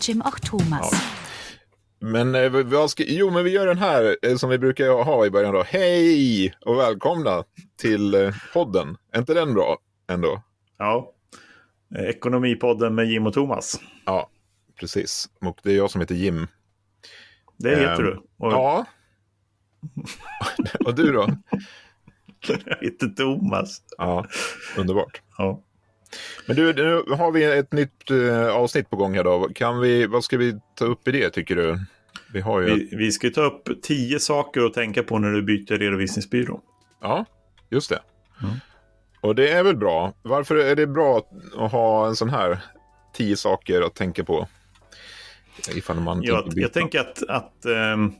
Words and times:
Jim 0.00 0.20
och 0.20 0.42
Thomas. 0.42 0.92
Men 2.00 2.34
eh, 2.34 2.50
vad 2.50 2.90
ska, 2.90 3.04
jo, 3.06 3.30
men 3.30 3.44
vi 3.44 3.50
gör 3.50 3.66
den 3.66 3.78
här 3.78 4.16
eh, 4.22 4.36
som 4.36 4.50
vi 4.50 4.58
brukar 4.58 5.04
ha 5.04 5.26
i 5.26 5.30
början 5.30 5.54
då. 5.54 5.62
Hej 5.62 6.54
och 6.60 6.78
välkomna 6.78 7.44
till 7.80 8.14
eh, 8.14 8.34
podden. 8.52 8.96
Är 9.12 9.18
inte 9.18 9.34
den 9.34 9.54
bra 9.54 9.78
ändå? 10.10 10.42
Ja. 10.78 11.12
Ekonomipodden 11.98 12.94
med 12.94 13.06
Jim 13.06 13.26
och 13.26 13.32
Thomas. 13.34 13.80
Ja, 14.04 14.30
precis. 14.80 15.28
Och 15.40 15.58
det 15.62 15.72
är 15.72 15.76
jag 15.76 15.90
som 15.90 16.00
heter 16.00 16.14
Jim. 16.14 16.46
Det 17.56 17.70
heter 17.70 17.92
Ehm, 17.92 18.04
du. 18.04 18.22
Och 18.38 18.52
Ja. 18.52 18.84
och 20.84 20.94
du 20.94 21.12
då? 21.12 21.28
jag 22.48 22.76
heter 22.80 23.06
Thomas. 23.08 23.82
Ja, 23.98 24.26
underbart. 24.76 25.22
Ja. 25.38 25.62
Men 26.46 26.56
du, 26.56 26.72
nu 26.72 27.14
har 27.14 27.32
vi 27.32 27.44
ett 27.44 27.72
nytt 27.72 28.10
eh, 28.10 28.48
avsnitt 28.48 28.90
på 28.90 28.96
gång 28.96 29.14
här 29.14 29.24
då. 29.24 29.48
Kan 29.54 29.80
vi, 29.80 30.06
vad 30.06 30.24
ska 30.24 30.36
vi 30.36 30.54
ta 30.74 30.84
upp 30.84 31.08
i 31.08 31.10
det 31.10 31.30
tycker 31.30 31.56
du? 31.56 31.78
Vi 32.32 32.40
har 32.40 32.60
ju... 32.60 32.74
Vi, 32.74 32.96
vi 32.96 33.12
ska 33.12 33.30
ta 33.30 33.42
upp 33.42 33.82
tio 33.82 34.20
saker 34.20 34.60
att 34.60 34.74
tänka 34.74 35.02
på 35.02 35.18
när 35.18 35.30
du 35.32 35.42
byter 35.42 35.78
redovisningsbyrå. 35.78 36.60
Ja, 37.00 37.24
just 37.70 37.90
det. 37.90 38.00
Mm. 38.42 38.54
Och 39.20 39.34
det 39.34 39.50
är 39.50 39.62
väl 39.62 39.76
bra. 39.76 40.12
Varför 40.22 40.56
är 40.56 40.76
det 40.76 40.86
bra 40.86 41.18
att 41.56 41.70
ha 41.72 42.06
en 42.06 42.16
sån 42.16 42.30
här 42.30 42.58
tio 43.14 43.36
saker 43.36 43.82
att 43.82 43.94
tänka 43.94 44.24
på? 44.24 44.48
Ifall 45.74 46.00
man 46.00 46.22
Jag, 46.22 46.36
tänker 46.42 46.54
byta. 46.56 46.60
jag 46.60 46.72
tänker 46.72 47.00
att, 47.00 47.22
att 47.28 47.64
ehm, 47.64 48.12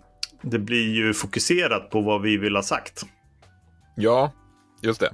det 0.43 0.59
blir 0.59 0.95
ju 0.95 1.15
fokuserat 1.15 1.91
på 1.91 2.01
vad 2.01 2.23
vi 2.23 2.37
vill 2.37 2.57
ha 2.57 2.63
sagt. 2.63 3.03
Ja, 3.95 4.33
just 4.83 5.01
det. 5.01 5.11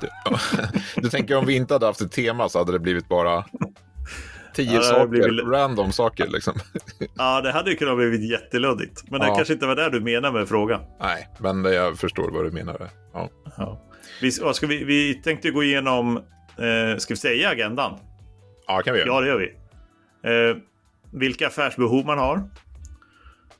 Du, 0.00 0.08
du 1.02 1.08
tänker 1.10 1.36
om 1.36 1.46
vi 1.46 1.56
inte 1.56 1.74
hade 1.74 1.86
haft 1.86 2.00
ett 2.00 2.12
tema 2.12 2.48
så 2.48 2.58
hade 2.58 2.72
det 2.72 2.78
blivit 2.78 3.08
bara 3.08 3.44
tio 4.54 4.74
Ja, 4.74 4.82
saker, 4.82 5.06
blivit- 5.06 5.44
random 5.46 5.92
saker 5.92 6.26
liksom. 6.28 6.54
Ja, 7.18 7.40
det 7.40 7.52
hade 7.52 7.70
ju 7.70 7.76
kunnat 7.76 7.96
bli 7.96 8.30
jätteluddigt. 8.30 9.10
Men 9.10 9.20
det 9.20 9.26
Ja. 9.26 9.34
kanske 9.34 9.54
inte 9.54 9.66
var 9.66 9.76
det 9.76 9.90
du 9.90 10.00
menar 10.00 10.32
med 10.32 10.48
frågan. 10.48 10.80
Nej, 11.00 11.28
men 11.38 11.64
jag 11.64 11.98
förstår 11.98 12.30
vad 12.30 12.44
du 12.44 12.50
menar. 12.50 12.88
Ja, 13.12 13.30
Ja. 13.56 13.80
Vi, 14.20 14.30
ska 14.32 14.66
vi, 14.66 14.84
vi 14.84 15.14
tänkte 15.14 15.50
gå 15.50 15.62
igenom, 15.64 16.16
eh, 16.56 16.98
ska 16.98 17.14
vi 17.14 17.18
säga 17.18 17.48
agendan? 17.50 17.98
ja 18.66 18.82
kan 18.84 18.94
vi 18.94 19.00
göra. 19.00 19.08
Ja, 19.08 19.20
det 19.20 19.26
gör 19.26 19.38
vi. 19.38 19.52
Eh, 20.50 20.56
vilka 21.12 21.46
affärsbehov 21.46 22.06
man 22.06 22.18
har. 22.18 22.42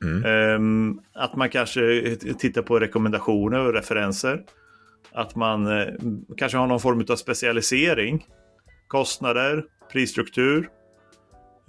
Mm. 0.03 0.23
Eh, 0.25 1.21
att 1.23 1.35
man 1.35 1.49
kanske 1.49 2.15
tittar 2.39 2.61
på 2.61 2.79
rekommendationer 2.79 3.59
och 3.59 3.73
referenser. 3.73 4.41
Att 5.11 5.35
man 5.35 5.79
eh, 5.79 5.87
kanske 6.37 6.57
har 6.57 6.67
någon 6.67 6.79
form 6.79 7.05
av 7.09 7.15
specialisering. 7.15 8.25
Kostnader, 8.87 9.63
prisstruktur. 9.91 10.69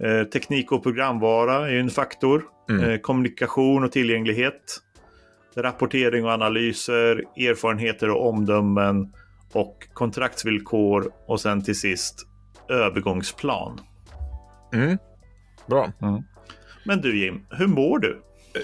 Eh, 0.03 0.23
teknik 0.23 0.71
och 0.71 0.83
programvara 0.83 1.69
är 1.69 1.79
en 1.79 1.89
faktor. 1.89 2.43
Mm. 2.69 2.83
Eh, 2.83 2.99
kommunikation 2.99 3.83
och 3.83 3.91
tillgänglighet. 3.91 4.81
Rapportering 5.55 6.25
och 6.25 6.31
analyser, 6.31 7.23
erfarenheter 7.37 8.09
och 8.09 8.29
omdömen 8.29 9.13
och 9.53 9.87
kontraktsvillkor 9.93 11.11
och 11.27 11.41
sen 11.41 11.63
till 11.63 11.79
sist 11.79 12.27
övergångsplan. 12.69 13.79
Mm. 14.73 14.97
Bra. 15.67 15.91
Men 16.85 17.01
du 17.01 17.19
Jim, 17.19 17.45
hur 17.49 17.67
mår 17.67 17.99
du? 17.99 18.21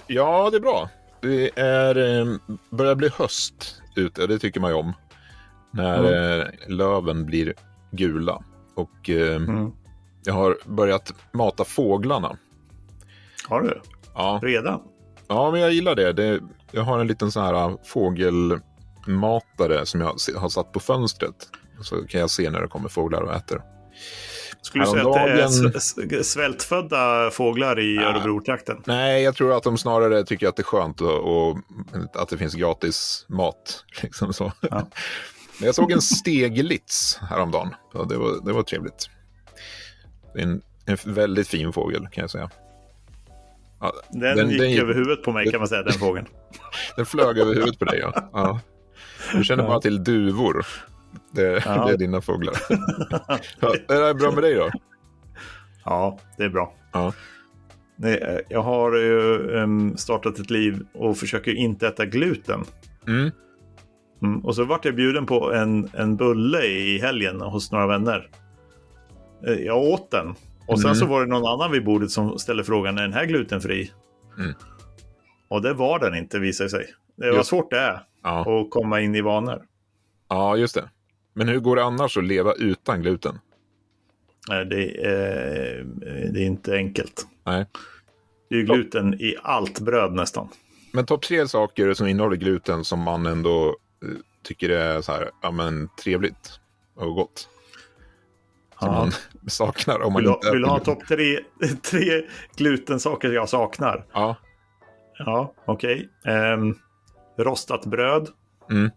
Ja, 0.07 0.49
det 0.49 0.57
är 0.57 0.61
bra. 0.61 0.89
Det 1.21 1.59
är, 1.59 2.19
eh, 2.19 2.37
börjar 2.69 2.95
bli 2.95 3.09
höst 3.09 3.82
ute, 3.97 4.27
det 4.27 4.39
tycker 4.39 4.59
man 4.59 4.71
ju 4.71 4.75
om. 4.77 4.93
När 5.71 6.03
eh, 6.39 6.45
löven 6.67 7.25
blir 7.25 7.53
gula. 7.91 8.43
Och 8.75 9.09
eh, 9.09 9.35
Mm. 9.35 9.71
jag 10.25 10.33
har 10.33 10.57
börjat 10.65 11.13
mata 11.31 11.63
fåglarna. 11.65 12.37
Har 13.47 13.61
du? 13.61 13.81
Ja, 14.15 14.39
Redan? 14.43 14.81
ja 15.27 15.51
men 15.51 15.61
jag 15.61 15.73
gillar 15.73 15.95
det. 15.95 16.13
det. 16.13 16.39
Jag 16.71 16.83
har 16.83 16.99
en 16.99 17.07
liten 17.07 17.31
sån 17.31 17.43
här 17.43 17.53
eh, 17.53 17.75
fågelmatare 17.83 19.85
som 19.85 20.01
jag 20.01 20.07
har 20.37 20.49
satt 20.49 20.71
på 20.71 20.79
fönstret. 20.79 21.49
Så 21.81 22.07
kan 22.07 22.21
jag 22.21 22.29
se 22.29 22.49
när 22.49 22.61
det 22.61 22.67
kommer 22.67 22.89
fåglar 22.89 23.21
och 23.21 23.33
äter. 23.33 23.61
Skulle 24.61 24.83
du 24.85 24.91
säga 24.91 25.09
att 25.09 26.09
det 26.09 26.15
är 26.15 26.23
svältfödda 26.23 27.31
fåglar 27.31 27.79
i 27.79 27.95
Ja. 27.95 28.01
Örebro-trakten? 28.01 28.83
Nej, 28.85 29.23
jag 29.23 29.35
tror 29.35 29.57
att 29.57 29.63
de 29.63 29.77
snarare 29.77 30.23
tycker 30.23 30.47
att 30.47 30.55
det 30.55 30.61
är 30.61 30.63
skönt 30.63 31.01
och, 31.01 31.49
och 31.49 31.57
att 32.13 32.29
det 32.29 32.37
finns 32.37 32.53
gratis 32.53 33.25
mat. 33.29 33.85
Liksom 34.01 34.33
så. 34.33 34.51
Ja. 34.61 34.87
Men 35.59 35.65
jag 35.65 35.75
såg 35.75 35.91
en 35.91 36.01
steglitz 36.01 37.19
häromdagen. 37.29 37.75
Ja, 37.93 38.03
det, 38.03 38.17
var, 38.17 38.45
det 38.45 38.53
var 38.53 38.63
trevligt. 38.63 39.09
En, 40.37 40.61
en 40.85 40.97
väldigt 41.05 41.47
fin 41.47 41.73
fågel 41.73 42.07
kan 42.11 42.21
jag 42.21 42.31
säga. 42.31 42.49
Ja, 43.79 43.93
Den, 44.11 44.49
gick 44.49 44.61
den, 44.61 44.79
över 44.79 44.93
huvudet 44.93 45.23
på 45.23 45.31
mig 45.31 45.51
kan 45.51 45.59
man 45.59 45.67
säga, 45.67 45.83
den 45.83 45.93
fågeln. 45.93 46.27
den 46.95 47.05
flög 47.05 47.37
över 47.37 47.53
huvudet 47.53 47.79
på 47.79 47.85
dig. 47.85 47.99
Ja. 47.99 48.29
Ja. 48.33 48.59
Du 49.33 49.43
känner 49.43 49.63
bara 49.63 49.79
till 49.81 50.03
duvor. 50.03 50.65
Det, 51.31 51.61
Ja. 51.65 51.85
det 51.85 51.93
är 51.93 51.97
dina 51.97 52.21
fåglar. 52.21 52.53
Ja, 53.59 53.75
är 53.89 54.07
det 54.07 54.13
bra 54.13 54.31
med 54.31 54.43
dig 54.43 54.53
då? 54.55 54.69
Ja, 55.85 56.19
det 56.37 56.43
är 56.43 56.49
bra. 56.49 56.73
Ja. 56.91 57.13
Nej, 57.95 58.17
eh, 58.17 58.39
Jag 58.49 58.61
har 58.61 58.95
ju 58.97 59.57
em, 59.59 59.97
startat 59.97 60.39
ett 60.39 60.49
liv 60.49 60.85
och 60.93 61.17
försöker 61.17 61.53
inte 61.55 61.87
äta 61.87 62.05
gluten. 62.05 62.63
Mm. 63.07 63.31
Mm. 64.21 64.45
Och 64.45 64.55
så 64.55 64.63
vart 64.65 64.85
jag 64.85 64.95
bjuden 64.95 65.25
på 65.25 65.53
en, 65.53 65.89
en 65.93 66.15
bulle 66.15 66.63
i 66.65 66.99
helgen 66.99 67.41
hos 67.41 67.71
några 67.71 67.87
vänner. 67.87 68.29
Eh, 69.47 69.53
Jag 69.53 69.77
åt 69.77 70.11
den. 70.11 70.35
Och 70.67 70.79
sen 70.79 70.89
Mm. 70.89 70.95
så 70.95 71.05
var 71.05 71.21
det 71.21 71.27
någon 71.27 71.45
annan 71.45 71.71
vid 71.71 71.85
bordet 71.85 72.11
som 72.11 72.39
ställde 72.39 72.63
frågan, 72.63 72.97
är 72.97 73.01
den 73.01 73.13
här 73.13 73.25
glutenfri? 73.25 73.91
Mm. 74.37 74.53
Och 75.47 75.61
det 75.61 75.73
var 75.73 75.99
den 75.99 76.15
inte 76.15 76.39
visade 76.39 76.69
sig. 76.69 76.85
Det 77.17 77.29
var 77.29 77.37
Just- 77.37 77.49
svårt 77.49 77.71
det 77.71 77.79
är 77.79 78.03
Ja. 78.23 78.61
att 78.61 78.69
komma 78.71 79.01
in 79.01 79.15
i 79.15 79.21
vanor. 79.21 79.61
ja, 80.29 80.57
just 80.57 80.75
det. 80.75 80.89
Men 81.33 81.47
hur 81.47 81.59
går 81.59 81.75
det 81.75 81.83
annars 81.83 82.17
att 82.17 82.23
leva 82.23 82.53
utan 82.53 83.01
gluten? 83.01 83.39
Eh, 84.51 84.59
Det 84.59 85.05
är, 85.05 85.83
det 86.33 86.39
är 86.39 86.45
inte 86.45 86.75
enkelt. 86.75 87.27
Nej. 87.45 87.65
Det 88.49 88.55
är 88.55 88.59
ju 88.59 88.65
gluten 88.65 89.13
i 89.13 89.35
allt 89.43 89.79
bröd 89.79 90.13
nästan. 90.13 90.47
Men 90.91 91.05
topp 91.05 91.21
tre 91.21 91.47
saker 91.47 91.93
som 91.93 92.07
innehåller 92.07 92.35
gluten 92.37 92.83
som 92.83 92.99
man 92.99 93.25
ändå 93.25 93.67
eh, 93.67 94.09
tycker 94.43 94.69
är 94.69 95.01
så 95.01 95.11
här, 95.11 95.29
ja, 95.41 95.51
men, 95.51 95.89
trevligt 96.03 96.59
och 96.95 97.15
gott. 97.15 97.49
Som 98.79 98.87
Ja. 98.87 98.91
man 98.93 99.11
saknar 99.49 100.01
om 100.01 100.13
man 100.13 100.21
Vill 100.21 100.31
inte 100.31 100.51
vill 100.51 100.61
du 100.61 100.67
ha 100.67 100.79
topp 100.79 101.07
tre, 101.07 101.39
tre 101.91 102.21
glutensaker 102.55 103.31
jag 103.31 103.49
saknar? 103.49 104.05
Ja. 104.13 104.35
Ja, 105.17 105.53
okej. 105.65 106.09
Ehm, 106.25 106.75
rostat 107.37 107.85
bröd. 107.85 108.27
Mm. 108.71 108.91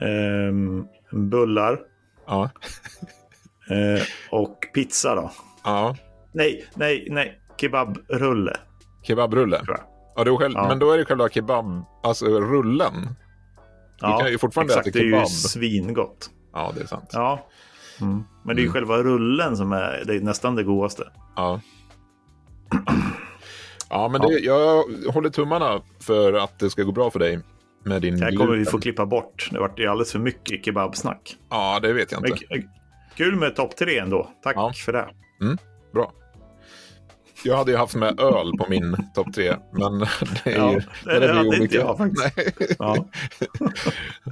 Ehm, 0.00 0.86
bullar. 1.12 1.80
Ja. 2.26 2.50
Eh, 3.70 4.02
och 4.30 4.58
pizza 4.74 5.14
då. 5.14 5.30
ja. 5.64 5.96
Nej, 6.32 6.64
nej, 6.74 7.06
nej. 7.10 7.40
Kebabrulle. 7.56 8.56
Kebabrulle. 9.02 9.62
Ja, 10.16 10.24
då 10.24 10.38
själv, 10.38 10.54
Ja. 10.56 10.68
Men 10.68 10.78
då 10.78 10.90
är 10.92 10.98
det 10.98 11.04
själva 11.04 11.28
kebab, 11.28 11.84
alltså 12.02 12.26
rullen. 12.26 13.08
kan 14.00 14.30
ju 14.30 14.38
fortfarande 14.38 14.72
exakt. 14.72 14.86
äta 14.86 14.98
Det 14.98 15.04
är 15.04 15.06
ju 15.06 15.10
kebab. 15.12 15.28
svingott. 15.28 16.30
Ja, 16.52 16.72
det 16.76 16.82
är 16.82 16.86
sant. 16.86 17.10
Ja. 17.12 17.48
Mm. 18.00 18.24
Men 18.44 18.56
det 18.56 18.60
är 18.62 18.64
ju 18.64 18.68
Mm. 18.70 18.72
själva 18.72 18.96
rullen 19.02 19.56
som 19.56 19.72
är 19.72 20.02
det 20.06 20.16
är 20.16 20.20
nästan 20.20 20.54
det 20.54 20.62
godaste. 20.62 21.04
Ja. 21.36 21.60
Ja, 23.92 24.08
men 24.08 24.20
det, 24.20 24.28
jag 24.38 24.84
håller 25.12 25.30
tummarna 25.30 25.80
för 26.00 26.32
att 26.32 26.58
det 26.58 26.70
ska 26.70 26.82
gå 26.82 26.92
bra 26.92 27.10
för 27.10 27.18
dig 27.18 27.40
med 27.84 28.02
din 28.02 28.18
Det 28.18 28.24
här 28.24 28.36
kommer 28.36 28.56
vi 28.56 28.64
få 28.64 28.80
klippa 28.80 29.06
bort. 29.06 29.48
Det 29.52 29.58
vart 29.60 29.70
alldeles 29.80 30.12
för 30.12 30.18
mycket 30.18 30.64
kebabsnack. 30.64 31.36
Ja, 31.50 31.78
det 31.82 31.92
vet 31.92 32.12
jag 32.12 32.22
Men 32.22 32.30
inte. 32.32 32.44
k- 32.44 32.68
kul 33.16 33.36
med 33.36 33.56
topp 33.56 33.76
tre 33.76 33.98
ändå. 33.98 34.30
Tack 34.42 34.56
Ja. 34.56 34.72
för 34.84 34.92
det. 34.92 35.08
Bra. 35.94 36.12
Jag 37.44 37.56
hade 37.56 37.70
ju 37.70 37.76
haft 37.76 37.94
med 37.94 38.20
öl 38.20 38.52
på 38.58 38.66
min 38.68 38.96
topp 39.14 39.34
tre, 39.34 39.56
men 39.72 39.98
det 40.44 40.50
är 40.52 40.56
Ja, 40.58 40.72
ju... 40.72 40.78
det- 41.04 41.12
det 41.12 41.18
blir 41.20 41.28
hade 41.28 41.48
olika. 41.48 41.62
inte 41.62 41.76
jag 41.76 41.98
faktiskt. 41.98 42.36
Nej. 42.36 42.74
Ja. 42.78 42.96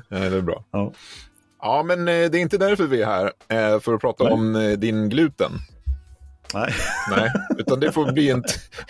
Nej, 0.08 0.30
det 0.30 0.36
är 0.36 0.40
bra. 0.40 0.64
Ja. 0.70 0.92
Ja, 1.62 1.82
men 1.82 1.98
eh, 2.00 2.04
det 2.04 2.38
är 2.38 2.40
inte 2.40 2.58
därför 2.58 2.86
vi 2.86 3.02
är 3.02 3.06
här, 3.06 3.24
eh, 3.48 3.80
för 3.80 3.94
att 3.94 4.00
prata 4.00 4.24
Nej. 4.24 4.32
om 4.32 4.56
eh, 4.56 4.70
din 4.70 5.08
gluten. 5.08 5.50
Nej. 6.54 6.74
Nej, 7.10 7.30
utan 7.58 7.80
det 7.80 7.92
får 7.92 8.12
bli 8.12 8.30
en, 8.30 8.44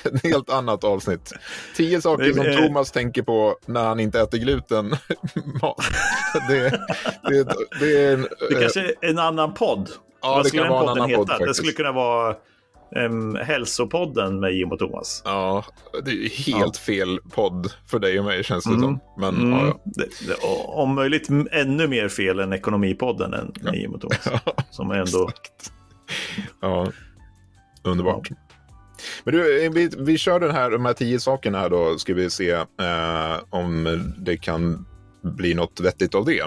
ett 0.05 0.23
helt 0.23 0.51
annat 0.51 0.85
avsnitt. 0.85 1.33
Tio 1.77 2.01
saker 2.01 2.25
Det- 2.25 2.35
som 2.35 2.67
Thomas 2.67 2.93
tänker 2.93 3.23
på 3.23 3.57
när 3.67 3.85
han 3.85 4.01
inte 4.01 4.21
äter 4.21 4.39
gluten. 4.39 4.91
Det, 6.49 6.71
det, 7.23 7.45
det 7.81 8.05
är 8.05 8.13
en... 8.15 8.27
Det 8.51 8.55
eh, 8.55 8.61
kanske 8.61 8.81
är 8.81 8.93
en 9.01 9.19
annan 9.19 9.55
podd. 9.55 9.91
Ja, 10.23 10.29
Vad 10.29 10.45
det 10.45 10.49
skulle 10.49 10.63
den 10.63 10.73
podden 10.73 11.09
heta? 11.09 11.25
podd 11.39 11.49
det 11.49 11.55
skulle 11.55 11.73
kunna 11.73 11.93
vara 11.93 12.37
um, 12.97 13.35
Hälsopodden 13.35 14.41
med 14.41 14.53
Jim 14.53 14.73
och 14.73 14.79
Thomas. 14.79 15.23
Ja, 15.25 15.65
det 16.05 16.11
är 16.11 16.29
helt 16.53 16.77
fel 16.77 17.19
podd 17.35 17.73
för 17.87 17.99
dig 17.99 18.19
och 18.19 18.25
mig 18.25 18.45
känns 18.45 18.65
det 18.65 18.71
Mm. 18.71 18.83
som. 18.83 19.01
Men 19.19 19.35
Mm. 19.37 19.59
ja, 19.59 19.67
ja. 19.67 19.81
Det, 19.85 20.05
det, 20.29 20.35
om 20.67 20.95
möjligt 20.95 21.29
ännu 21.53 21.89
mer 21.89 22.09
fel 22.09 22.39
än 22.41 22.53
Ekonomipodden 22.53 23.35
än 23.35 23.53
med 23.61 23.75
Jim 23.75 23.95
och 23.95 24.01
Thomas. 24.01 24.29
Som 24.71 24.91
ändå... 24.91 25.31
ja. 26.61 26.87
Underbart. 27.89 28.31
Men 29.25 29.35
du, 29.35 29.69
vi, 29.69 29.91
vi 29.99 30.19
kör 30.19 30.41
den 30.41 30.51
här, 30.51 30.71
de 30.71 30.85
här 30.85 30.93
tio 30.93 31.21
sakerna 31.21 31.59
här 31.59 31.71
då, 31.71 31.99
ska 31.99 32.15
vi 32.15 32.31
se 32.31 32.51
eh, 32.51 33.37
om 33.51 34.03
det 34.19 34.37
kan 34.37 34.87
bli 35.23 35.55
något 35.55 35.81
vettigt 35.81 36.15
av 36.15 36.25
det. 36.25 36.41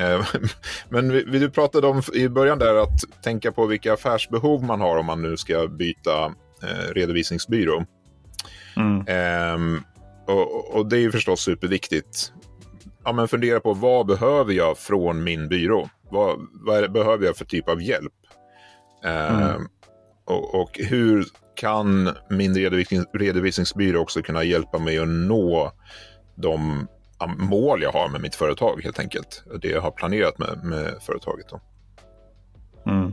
Eh, 0.00 0.26
men 0.88 1.12
vi, 1.12 1.38
du 1.38 1.50
pratade 1.50 1.86
om 1.86 2.02
i 2.14 2.28
början 2.28 2.58
där 2.58 2.74
att 2.74 3.22
tänka 3.22 3.52
på 3.52 3.66
vilka 3.66 3.92
affärsbehov 3.92 4.64
man 4.64 4.80
har 4.80 4.96
om 4.96 5.06
man 5.06 5.22
nu 5.22 5.36
ska 5.36 5.66
byta 5.68 6.24
eh, 6.62 6.92
redovisningsbyrå. 6.94 7.84
Mm. 8.76 9.06
Eh, 9.06 9.82
och, 10.26 10.74
och, 10.74 10.86
det 10.86 10.96
är 10.96 11.00
ju 11.00 11.12
förstås 11.12 11.40
superviktigt. 11.40 12.32
Ja, 13.04 13.12
men 13.12 13.28
fundera 13.28 13.60
på 13.60 13.74
vad 13.74 14.06
behöver 14.06 14.52
jag 14.52 14.78
från 14.78 15.24
min 15.24 15.48
byrå? 15.48 15.88
Vad, 16.10 16.38
vad 16.52 16.92
behöver 16.92 17.26
jag 17.26 17.36
för 17.36 17.44
typ 17.44 17.68
av 17.68 17.82
hjälp? 17.82 18.12
Eh, 19.04 19.50
mm 19.50 19.68
och, 20.24 20.54
och, 20.60 20.78
hur 20.78 21.24
kan 21.54 22.10
min 22.30 22.54
redovisning, 22.54 23.04
redovisningsbyrå 23.12 24.00
också 24.00 24.22
kunna 24.22 24.44
hjälpa 24.44 24.78
mig 24.78 24.98
att 24.98 25.08
nå 25.08 25.72
de 26.34 26.86
mål 27.38 27.82
jag 27.82 27.92
har 27.92 28.08
med 28.08 28.20
mitt 28.20 28.34
företag 28.34 28.80
helt 28.84 28.98
enkelt. 28.98 29.44
Det 29.62 29.68
jag 29.68 29.80
har 29.80 29.90
planerat 29.90 30.38
med, 30.38 30.64
med 30.64 30.94
företaget. 31.00 31.46
Då. 31.48 31.60
Mm. 32.90 33.12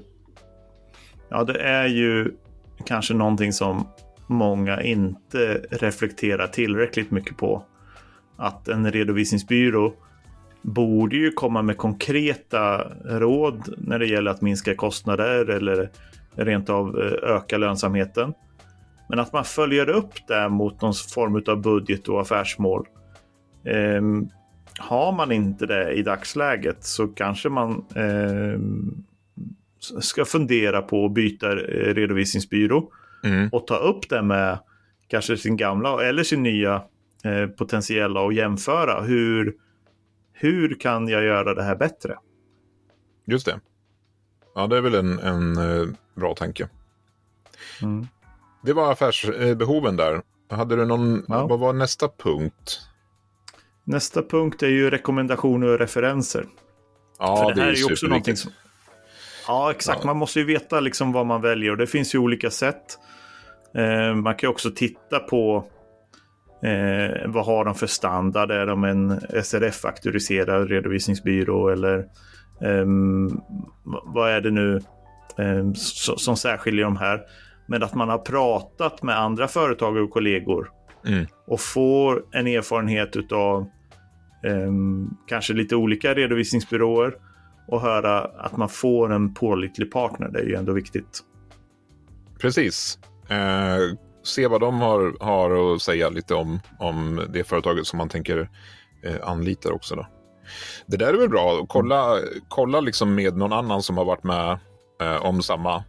Ja, 1.29 1.43
det 1.43 1.59
är 1.59 1.87
ju 1.87 2.31
kanske 2.85 3.13
någonting 3.13 3.53
som 3.53 3.87
många 4.27 4.81
inte 4.81 5.61
reflekterar 5.69 6.47
tillräckligt 6.47 7.11
mycket 7.11 7.37
på. 7.37 7.63
Att 8.37 8.67
en 8.67 8.91
redovisningsbyrå 8.91 9.93
borde 10.61 11.15
ju 11.15 11.31
komma 11.31 11.61
med 11.61 11.77
konkreta 11.77 12.83
råd 13.05 13.73
när 13.77 13.99
det 13.99 14.07
gäller 14.07 14.31
att 14.31 14.41
minska 14.41 14.75
kostnader 14.75 15.49
eller 15.49 15.89
rent 16.45 16.69
av 16.69 16.99
eh, 16.99 17.35
öka 17.35 17.57
lönsamheten. 17.57 18.33
Men 19.09 19.19
att 19.19 19.33
man 19.33 19.45
följer 19.45 19.89
upp 19.89 20.27
det 20.27 20.49
mot 20.49 20.81
någon 20.81 20.93
form 21.13 21.43
av 21.47 21.61
budget 21.61 22.07
och 22.07 22.21
affärsmål. 22.21 22.87
Um, 23.97 24.29
har 24.79 25.11
man 25.11 25.31
inte 25.31 25.65
det 25.65 25.93
i 25.93 26.03
dagsläget 26.03 26.83
så 26.83 27.07
kanske 27.07 27.49
man 27.49 27.85
um, 27.95 29.03
ska 29.79 30.25
fundera 30.25 30.81
på 30.81 31.05
att 31.05 31.13
byta 31.13 31.51
eh, 31.51 31.93
redovisningsbyrå 31.93 32.91
mm. 33.23 33.49
och 33.51 33.67
ta 33.67 33.75
upp 33.75 34.09
det 34.09 34.21
med 34.21 34.59
kanske 35.07 35.37
sin 35.37 35.57
gamla 35.57 36.03
eller 36.03 36.23
sin 36.23 36.43
nya 36.43 36.83
eh, 37.23 37.47
potentiella 37.47 38.21
och 38.21 38.33
jämföra 38.33 39.01
hur, 39.01 39.55
hur 40.33 40.79
kan 40.79 41.07
jag 41.07 41.23
göra 41.23 41.53
det 41.53 41.63
här 41.63 41.75
bättre? 41.75 42.15
Just 43.25 43.45
det. 43.45 43.59
Ja, 44.55 44.67
det 44.67 44.77
är 44.77 44.81
väl 44.81 44.95
en, 44.95 45.19
en 45.19 45.57
eh, 45.57 45.87
bra 46.15 46.35
tanke. 46.35 46.69
Mm. 47.81 48.07
Det 48.61 48.73
var 48.73 48.91
affärsbehoven 48.91 49.95
där. 49.95 50.21
Hade 50.49 50.75
du 50.75 50.85
någon, 50.85 51.25
ja. 51.27 51.47
vad 51.47 51.59
var 51.59 51.73
nästa 51.73 52.09
punkt? 52.17 52.79
Nästa 53.83 54.23
punkt 54.23 54.63
är 54.63 54.67
ju 54.67 54.89
rekommendationer 54.89 55.67
och 55.67 55.79
referenser. 55.79 56.45
Ja, 57.19 57.37
För 57.37 57.45
det, 57.45 57.53
det 57.53 57.61
här 57.61 57.69
är, 57.69 57.75
ju 57.75 57.85
också 57.85 58.07
någonting 58.07 58.35
som... 58.35 58.51
Ja, 59.47 59.71
exakt. 59.71 59.99
Ja. 60.01 60.05
Man 60.05 60.17
måste 60.17 60.39
ju 60.39 60.45
veta 60.45 60.79
liksom 60.79 61.11
vad 61.11 61.25
man 61.25 61.41
väljer 61.41 61.71
och 61.71 61.77
det 61.77 61.87
finns 61.87 62.15
ju 62.15 62.19
olika 62.19 62.49
sätt. 62.49 62.99
Eh, 63.75 64.15
man 64.15 64.35
kan 64.35 64.47
ju 64.47 64.51
också 64.51 64.71
titta 64.71 65.19
på 65.19 65.65
eh, 66.63 67.27
vad 67.27 67.45
har 67.45 67.65
de 67.65 67.75
för 67.75 67.87
standard? 67.87 68.51
Är 68.51 68.65
de 68.65 68.83
en 68.83 69.19
SRF-auktoriserad 69.19 70.67
redovisningsbyrå 70.67 71.69
eller 71.69 72.05
eh, 72.61 72.85
vad 74.05 74.31
är 74.31 74.41
det 74.41 74.51
nu 74.51 74.75
eh, 75.37 75.71
som 76.17 76.37
särskiljer 76.37 76.85
de 76.85 76.97
här? 76.97 77.21
Men 77.67 77.83
att 77.83 77.95
man 77.95 78.09
har 78.09 78.17
pratat 78.17 79.03
med 79.03 79.19
andra 79.19 79.47
företag 79.47 79.97
och 79.97 80.11
kollegor 80.11 80.71
mm. 81.05 81.25
och 81.47 81.59
får 81.59 82.23
en 82.31 82.47
erfarenhet 82.47 83.31
av 83.31 83.61
eh, 84.45 84.71
kanske 85.27 85.53
lite 85.53 85.75
olika 85.75 86.13
redovisningsbyråer 86.13 87.13
och 87.67 87.81
höra 87.81 88.19
att 88.19 88.57
man 88.57 88.69
får 88.69 89.13
en 89.13 89.33
pålitlig 89.33 89.91
partner. 89.91 90.29
Det 90.29 90.39
är 90.39 90.45
ju 90.45 90.55
ändå 90.55 90.73
viktigt. 90.73 91.23
Precis. 92.41 92.99
Eh, 93.29 93.97
se 94.23 94.47
vad 94.47 94.61
de 94.61 94.81
har, 94.81 95.15
har 95.19 95.75
att 95.75 95.81
säga 95.81 96.09
lite 96.09 96.35
om, 96.35 96.59
om 96.79 97.25
det 97.29 97.43
företaget 97.43 97.87
som 97.87 97.97
man 97.97 98.09
tänker 98.09 98.49
eh, 99.03 99.15
anlita 99.23 99.71
också. 99.71 99.95
Då. 99.95 100.07
Det 100.85 100.97
där 100.97 101.13
är 101.13 101.17
väl 101.17 101.29
bra. 101.29 101.65
Kolla, 101.69 102.19
kolla 102.47 102.79
liksom 102.79 103.15
med 103.15 103.37
någon 103.37 103.53
annan 103.53 103.83
som 103.83 103.97
har 103.97 104.05
varit 104.05 104.23
med 104.23 104.59
eh, 105.01 105.25
om 105.25 105.41
samma 105.41 105.83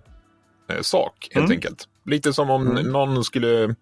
eh, 0.70 0.80
sak 0.80 1.28
helt 1.30 1.44
mm. 1.44 1.56
enkelt. 1.56 1.88
Lite 2.06 2.32
som 2.32 2.50
om 2.50 2.66
mm. 2.66 2.92
någon 2.92 3.24
skulle 3.24 3.74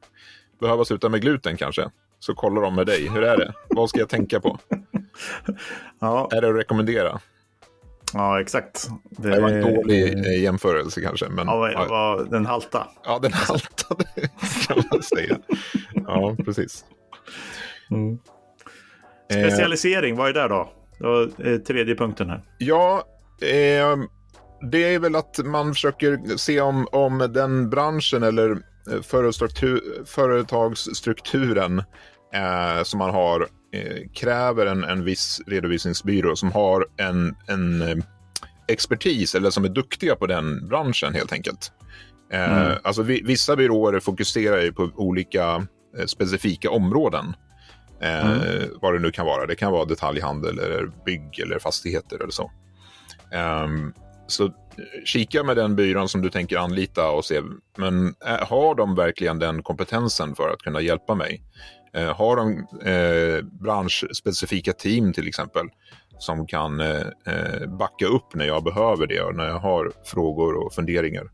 behöva 0.61 0.85
sluta 0.85 1.09
med 1.09 1.21
gluten 1.21 1.57
kanske. 1.57 1.91
Så 2.19 2.35
kollar 2.35 2.63
de 2.63 2.75
med 2.75 2.87
dig. 2.87 3.09
Hur 3.09 3.23
är 3.23 3.37
det? 3.37 3.53
Vad 3.69 3.89
ska 3.91 3.99
jag 3.99 4.09
tänka 4.09 4.41
på? 4.41 4.59
ja. 6.01 6.29
Är 6.33 6.41
det 6.41 6.49
att 6.49 6.57
rekommendera? 6.57 7.21
Ja, 8.13 8.41
exakt. 8.41 8.89
Det, 9.11 9.31
det 9.31 9.41
var 9.41 9.49
en 9.49 9.75
dålig 9.75 10.27
eh, 10.27 10.43
jämförelse 10.43 11.01
kanske. 11.01 11.29
Men, 11.29 11.47
ja, 11.47 11.71
ja. 11.71 12.25
den 12.31 12.47
halta. 12.47 12.87
Ja, 13.05 13.19
den 13.19 13.33
haltade 13.33 14.05
kan 14.67 14.83
man 14.91 15.03
säga. 15.03 15.39
Ja, 16.07 16.37
precis. 16.45 16.85
Mm. 17.91 18.19
Specialisering, 19.31 20.17
vad 20.17 20.29
är 20.29 20.33
det 20.33 20.49
då? 20.49 20.73
Det 20.99 21.07
var 21.07 21.31
eh, 21.47 21.59
tredje 21.59 21.95
punkten 21.95 22.31
här. 22.31 22.43
Ja, 22.59 23.03
eh, 23.41 23.97
det 24.71 24.95
är 24.95 24.99
väl 24.99 25.17
att 25.17 25.39
man 25.45 25.75
försöker 25.75 26.37
se 26.37 26.61
om, 26.61 26.89
om 26.93 27.19
den 27.19 27.71
branschen 27.71 28.23
eller 28.23 28.51
eh, 28.51 29.03
företagsstrukturen 30.07 31.79
eh, 32.35 32.83
som 32.83 32.99
man 32.99 33.11
har 33.11 33.41
eh, 33.73 34.09
kräver 34.15 34.67
en, 34.67 34.85
en 34.85 35.05
viss 35.05 35.41
redovisningsbyrå 35.47 36.37
som 36.37 36.53
har 36.53 36.87
en, 36.97 37.35
en 37.49 37.83
eh, 37.83 37.97
expertis 38.69 39.35
eller 39.35 39.51
som 39.51 39.65
är 39.65 39.69
duktiga 39.69 40.17
på 40.17 40.27
den 40.27 40.69
branschen 40.69 41.15
helt 41.15 41.33
enkelt. 41.33 41.73
Eh, 42.33 42.63
mm. 42.63 42.79
Alltså 42.85 43.03
vissa 43.03 43.57
byråer 43.57 44.01
fokuserar 44.01 44.63
ju 44.63 44.73
på 44.73 44.91
olika 44.95 45.67
specifika 46.07 46.71
områden. 46.71 47.35
Mm. 48.01 48.69
Vad 48.81 48.95
det 48.95 48.99
nu 48.99 49.11
kan 49.11 49.27
vara. 49.27 49.47
Det 49.47 49.55
kan 49.55 49.73
vara 49.73 49.85
detaljhandel, 49.85 50.59
eller 50.59 50.91
bygg 51.05 51.39
eller 51.39 51.59
fastigheter 51.59 52.17
eller 52.17 52.31
så. 52.31 52.51
Um, 53.65 53.95
så 54.27 54.51
kika 55.05 55.45
med 55.45 55.57
den 55.57 55.77
byrån 55.77 56.09
som 56.09 56.23
du 56.23 56.31
tänker 56.31 56.59
anlita 56.59 57.11
och 57.11 57.25
se, 57.25 57.41
men 57.77 58.15
har 58.49 58.75
de 58.75 58.95
verkligen 58.95 59.39
den 59.39 59.63
kompetensen 59.63 60.35
för 60.35 60.51
att 60.51 60.63
kunna 60.63 60.81
hjälpa 60.81 61.15
mig? 61.15 61.43
Eh, 61.95 62.17
har 62.17 62.37
de 62.37 62.67
eh, 62.85 63.45
branschspecifika 63.45 64.73
team 64.73 65.13
till 65.13 65.29
exempel 65.29 65.67
som 66.19 66.47
kan 66.47 66.81
eh, 66.81 67.07
eh, 67.27 67.67
backa 67.79 68.07
upp 68.07 68.35
när 68.35 68.47
jag 68.47 68.65
behöver 68.65 69.07
det 69.07 69.21
och 69.21 69.35
när 69.35 69.47
jag 69.47 69.59
har 69.59 69.93
frågor 70.05 70.55
och 70.55 70.73
funderingar. 70.73 71.31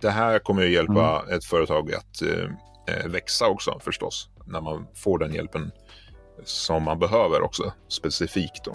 Det 0.00 0.10
här 0.10 0.38
kommer 0.38 0.62
att 0.62 0.70
hjälpa 0.70 1.22
mm. 1.22 1.36
ett 1.36 1.44
företag 1.44 1.94
att 1.94 2.22
eh, 2.22 2.28
eh, 2.28 2.50
växa 3.06 3.48
också 3.48 3.80
förstås, 3.84 4.28
när 4.46 4.60
man 4.60 4.86
får 4.94 5.18
den 5.18 5.34
hjälpen 5.34 5.70
som 6.44 6.82
man 6.82 6.98
behöver 6.98 7.42
också 7.42 7.72
specifikt. 7.88 8.64
Då. 8.64 8.72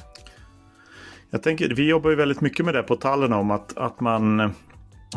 Jag 1.30 1.44
tänker, 1.44 1.70
vi 1.70 1.90
jobbar 1.90 2.10
ju 2.10 2.16
väldigt 2.16 2.42
mycket 2.42 2.66
med 2.66 2.74
det 2.74 2.84
på 2.84 2.96
Tallen 2.96 3.34
om 3.34 3.52
att, 3.52 3.78
att 3.78 4.00
man 4.00 4.54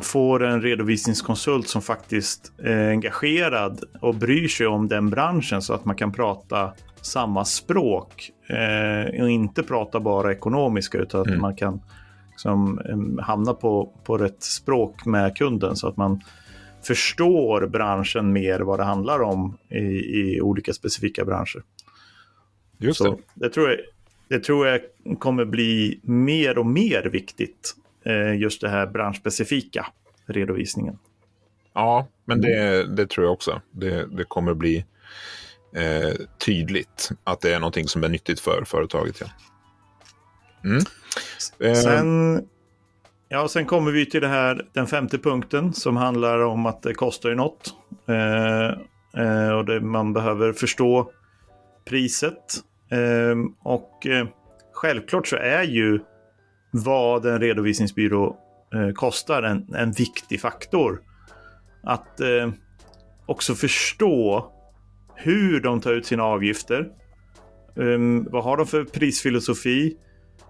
får 0.03 0.45
en 0.45 0.63
redovisningskonsult 0.63 1.69
som 1.69 1.83
faktiskt 1.83 2.53
är 2.59 2.89
engagerad 2.91 3.85
och 4.01 4.15
bryr 4.15 4.49
sig 4.49 4.67
om 4.67 4.89
den 4.89 5.11
branschen 5.11 5.63
så 5.63 5.75
att 5.75 5.85
man 5.85 5.97
kan 5.97 6.13
prata 6.13 6.73
samma 7.01 7.45
språk 7.45 8.31
eh, 8.49 9.23
och 9.23 9.31
inte 9.31 9.63
prata 9.63 10.01
bara 10.01 10.33
ekonomiska 10.33 10.99
utan 10.99 11.21
att 11.21 11.27
mm. 11.27 11.41
man 11.41 11.57
kan 11.57 11.81
liksom, 12.31 12.81
hamna 13.23 13.55
på, 13.55 13.93
på 14.05 14.19
rätt 14.19 14.43
språk 14.43 15.05
med 15.05 15.37
kunden 15.37 15.77
så 15.77 15.89
att 15.89 15.97
man 15.97 16.21
förstår 16.83 17.67
branschen 17.67 18.33
mer 18.33 18.61
vad 18.61 18.79
det 18.79 18.85
handlar 18.85 19.23
om 19.23 19.59
i, 19.69 19.77
i 20.21 20.41
olika 20.41 20.73
specifika 20.73 21.25
branscher. 21.25 21.63
Just 22.79 22.99
så 22.99 23.11
det. 23.11 23.19
det 23.35 23.51
tror 23.51 23.69
jag 23.69 23.79
det 24.29 24.41
tror 24.41 24.67
jag 24.67 24.81
kommer 25.19 25.45
bli 25.45 26.01
mer 26.03 26.59
och 26.59 26.67
mer 26.67 27.03
viktigt. 27.03 27.75
Eh, 28.05 28.41
just 28.41 28.61
det 28.61 28.69
här 28.69 28.87
branschspecifika 28.87 29.87
redovisningen. 30.27 30.99
Ja, 31.73 32.09
men 32.25 32.41
det, 32.41 32.87
det 32.97 33.07
tror 33.07 33.27
jag 33.27 33.33
också. 33.33 33.61
Det, 33.71 34.07
det 34.17 34.25
kommer 34.25 34.55
bli 34.55 34.85
eh, 35.77 36.27
tydligt 36.39 37.11
att 37.25 37.41
det 37.41 37.55
är 37.55 37.61
någonting 37.61 37.89
som 37.89 38.05
är 38.05 38.09
nyttigt 38.09 38.41
för 38.41 38.65
företaget. 38.65 39.21
Ja. 39.21 39.27
Mm. 40.65 40.83
Eh, 41.59 41.75
sen, 41.75 42.49
ja, 43.29 43.49
sen 43.49 43.67
kommer 43.67 43.93
vi 43.93 44.07
till 44.07 44.21
det 44.21 44.29
här, 44.29 44.67
den 44.73 44.87
femte 44.87 45.19
punkten 45.19 45.73
som 45.73 45.97
handlar 45.97 46.39
om 46.39 46.67
att 46.67 46.83
det 46.83 46.95
kostar 46.95 47.29
ju 47.29 47.35
något. 47.35 47.75
Eh, 48.09 48.67
eh, 49.25 49.51
och 49.51 49.65
det, 49.65 49.81
man 49.81 50.13
behöver 50.13 50.53
förstå 50.53 51.11
priset 51.85 52.63
Eh, 52.91 53.37
och 53.63 54.07
eh, 54.07 54.27
självklart 54.73 55.27
så 55.27 55.37
är 55.37 55.63
ju 55.63 56.01
vad 56.71 57.27
en 57.27 57.41
redovisningsbyrå 57.41 58.37
eh, 58.75 58.93
kostar 58.93 59.43
en, 59.43 59.75
en 59.75 59.93
viktig 59.93 60.41
faktor. 60.41 61.03
Att 61.83 62.21
eh, 62.21 62.51
också 63.27 63.55
förstå 63.55 64.53
hur 65.15 65.61
de 65.61 65.81
tar 65.81 65.93
ut 65.93 66.07
sina 66.07 66.23
avgifter. 66.23 66.89
Eh, 67.77 67.99
vad 68.31 68.45
har 68.45 68.57
de 68.57 68.67
för 68.67 68.85
prisfilosofi? 68.85 69.97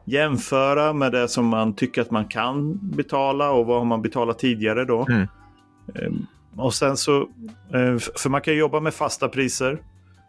Jämföra 0.08 0.92
med 0.92 1.12
det 1.12 1.28
som 1.28 1.46
man 1.46 1.74
tycker 1.74 2.02
att 2.02 2.10
man 2.10 2.24
kan 2.24 2.78
betala 2.82 3.50
och 3.50 3.66
vad 3.66 3.78
har 3.78 3.84
man 3.84 4.02
betalat 4.02 4.38
tidigare 4.38 4.84
då. 4.84 5.06
Mm. 5.08 5.28
Um, 5.94 6.26
och 6.56 6.74
sen 6.74 6.96
så, 6.96 7.20
uh, 7.74 7.98
för 7.98 8.28
man 8.28 8.40
kan 8.40 8.56
jobba 8.56 8.80
med 8.80 8.94
fasta 8.94 9.28
priser 9.28 9.78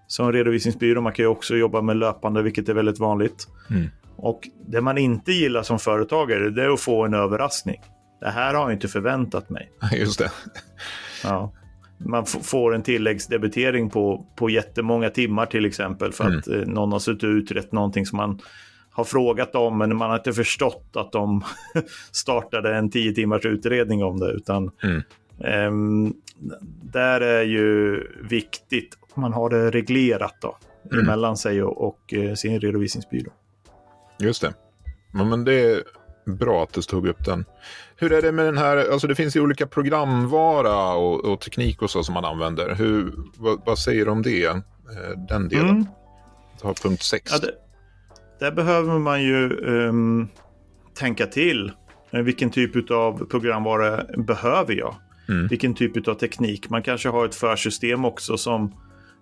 som 0.08 0.32
redovisningsbyrå. 0.32 1.02
Man 1.02 1.14
kan 1.14 1.24
ju 1.24 1.30
också 1.30 1.56
jobba 1.56 1.82
med 1.82 1.98
löpande, 1.98 2.42
vilket 2.42 2.70
är 2.70 2.74
väldigt 2.74 3.00
vanligt. 3.00 3.48
Mm. 3.70 3.88
Och 4.16 4.50
det 4.68 4.82
man 4.82 4.98
inte 4.98 5.32
gillar 5.32 5.64
som 5.64 5.80
företagare, 5.80 6.50
det 6.50 6.64
är 6.64 6.70
att 6.70 6.80
få 6.80 7.06
en 7.06 7.14
överraskning. 7.14 7.82
Det 8.20 8.30
här 8.30 8.54
har 8.54 8.62
jag 8.62 8.74
inte 8.74 8.88
förväntat 8.88 9.50
mig. 9.50 9.72
Just 9.94 10.20
det. 10.20 10.32
Ja. 11.24 11.54
Man 11.98 12.26
får 12.26 12.76
en 12.76 12.84
tilläggsdebitering 12.84 13.90
på, 13.90 14.26
på 14.36 14.50
jättemånga 14.50 15.10
timmar 15.10 15.46
till 15.46 15.66
exempel 15.66 16.12
för 16.12 16.26
mm. 16.26 16.40
att 16.40 16.48
eh, 16.48 16.56
någon 16.56 16.92
har 16.92 17.00
suttit 17.00 17.24
och 17.24 17.30
utrett 17.30 17.72
någonting 17.72 18.06
som 18.06 18.18
man 18.18 18.40
har 19.00 19.06
frågat 19.06 19.56
om 19.56 19.78
men 19.78 19.98
man 19.98 20.10
har 20.10 20.18
inte 20.18 20.34
förstått 20.34 20.92
att 20.96 21.12
de 21.12 21.44
startade 22.12 22.76
en 22.76 22.92
tio 22.92 23.14
timmars 23.14 23.46
utredning 23.46 24.04
om 24.04 24.20
det. 24.20 24.32
Utan, 24.32 24.72
mm. 24.84 25.68
um, 25.68 26.14
där 26.84 27.22
är 27.22 27.44
ju 27.44 27.98
viktigt 28.30 28.98
att 29.02 29.18
man 29.18 29.34
har 29.34 29.50
det 29.50 29.72
reglerat 29.72 30.36
då, 30.42 30.58
mm. 30.92 31.06
mellan 31.06 31.38
sig 31.38 31.64
och, 31.64 31.88
och 31.88 32.14
uh, 32.14 32.34
sin 32.34 32.60
redovisningsbyrå. 32.60 33.32
Just 34.20 34.42
det. 34.42 34.54
Ja, 35.14 35.24
men 35.24 35.46
det 35.46 35.54
är 35.54 35.84
bra 36.26 36.64
att 36.64 36.74
du 36.74 36.82
tog 36.82 37.08
upp 37.08 37.26
den. 37.26 37.46
Hur 37.96 38.14
är 38.14 38.22
det 38.22 38.32
med 38.32 38.46
den 38.46 38.58
här, 38.58 38.92
alltså 38.92 39.08
det 39.08 39.16
finns 39.16 39.36
ju 39.36 39.42
olika 39.42 39.68
programvara 39.68 40.94
och, 40.94 41.26
och 41.26 41.42
teknik 41.42 41.82
och 41.82 41.90
så 41.90 42.04
som 42.04 42.14
man 42.14 42.26
använder. 42.26 42.76
Hur, 42.76 43.14
vad, 43.38 43.62
vad 43.66 43.80
säger 43.80 44.06
du 44.06 44.12
om 44.12 44.22
det, 44.22 44.46
eh, 44.46 44.60
den 45.30 45.50
delen? 45.50 45.70
Mm. 45.70 45.86
Ta 46.62 46.74
punkt 46.74 47.04
6. 47.04 47.32
Ja, 47.32 47.38
det, 47.38 47.52
där 48.40 48.52
behöver 48.52 49.00
man 49.00 49.24
ju 49.24 49.58
um, 49.58 50.28
tänka 50.94 51.26
till. 51.26 51.72
Eh, 52.12 52.22
vilken 52.22 52.50
typ 52.50 52.92
av 52.92 53.26
programvara 53.26 54.04
behöver 54.18 54.74
jag? 54.74 54.96
Mm. 55.30 55.48
Vilken 55.48 55.74
typ 55.74 56.08
av 56.08 56.14
teknik? 56.14 56.70
Man 56.70 56.84
kanske 56.84 57.10
har 57.10 57.26
ett 57.26 57.36
försystem 57.36 58.06
också 58.06 58.38
som, 58.38 58.74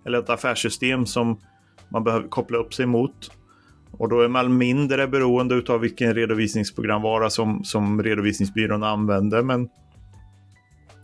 eller 0.06 0.18
ett 0.18 0.30
affärssystem 0.30 1.06
som 1.06 1.40
man 1.88 2.04
behöver 2.04 2.28
koppla 2.28 2.58
upp 2.58 2.74
sig 2.74 2.86
mot. 2.86 3.30
Och 3.90 4.08
då 4.08 4.20
är 4.20 4.28
man 4.28 4.56
mindre 4.56 5.08
beroende 5.08 5.62
av 5.68 5.80
vilken 5.80 6.14
redovisningsprogramvara 6.14 7.30
som, 7.30 7.64
som 7.64 8.02
redovisningsbyrån 8.02 8.82
använder. 8.82 9.42
Men 9.42 9.62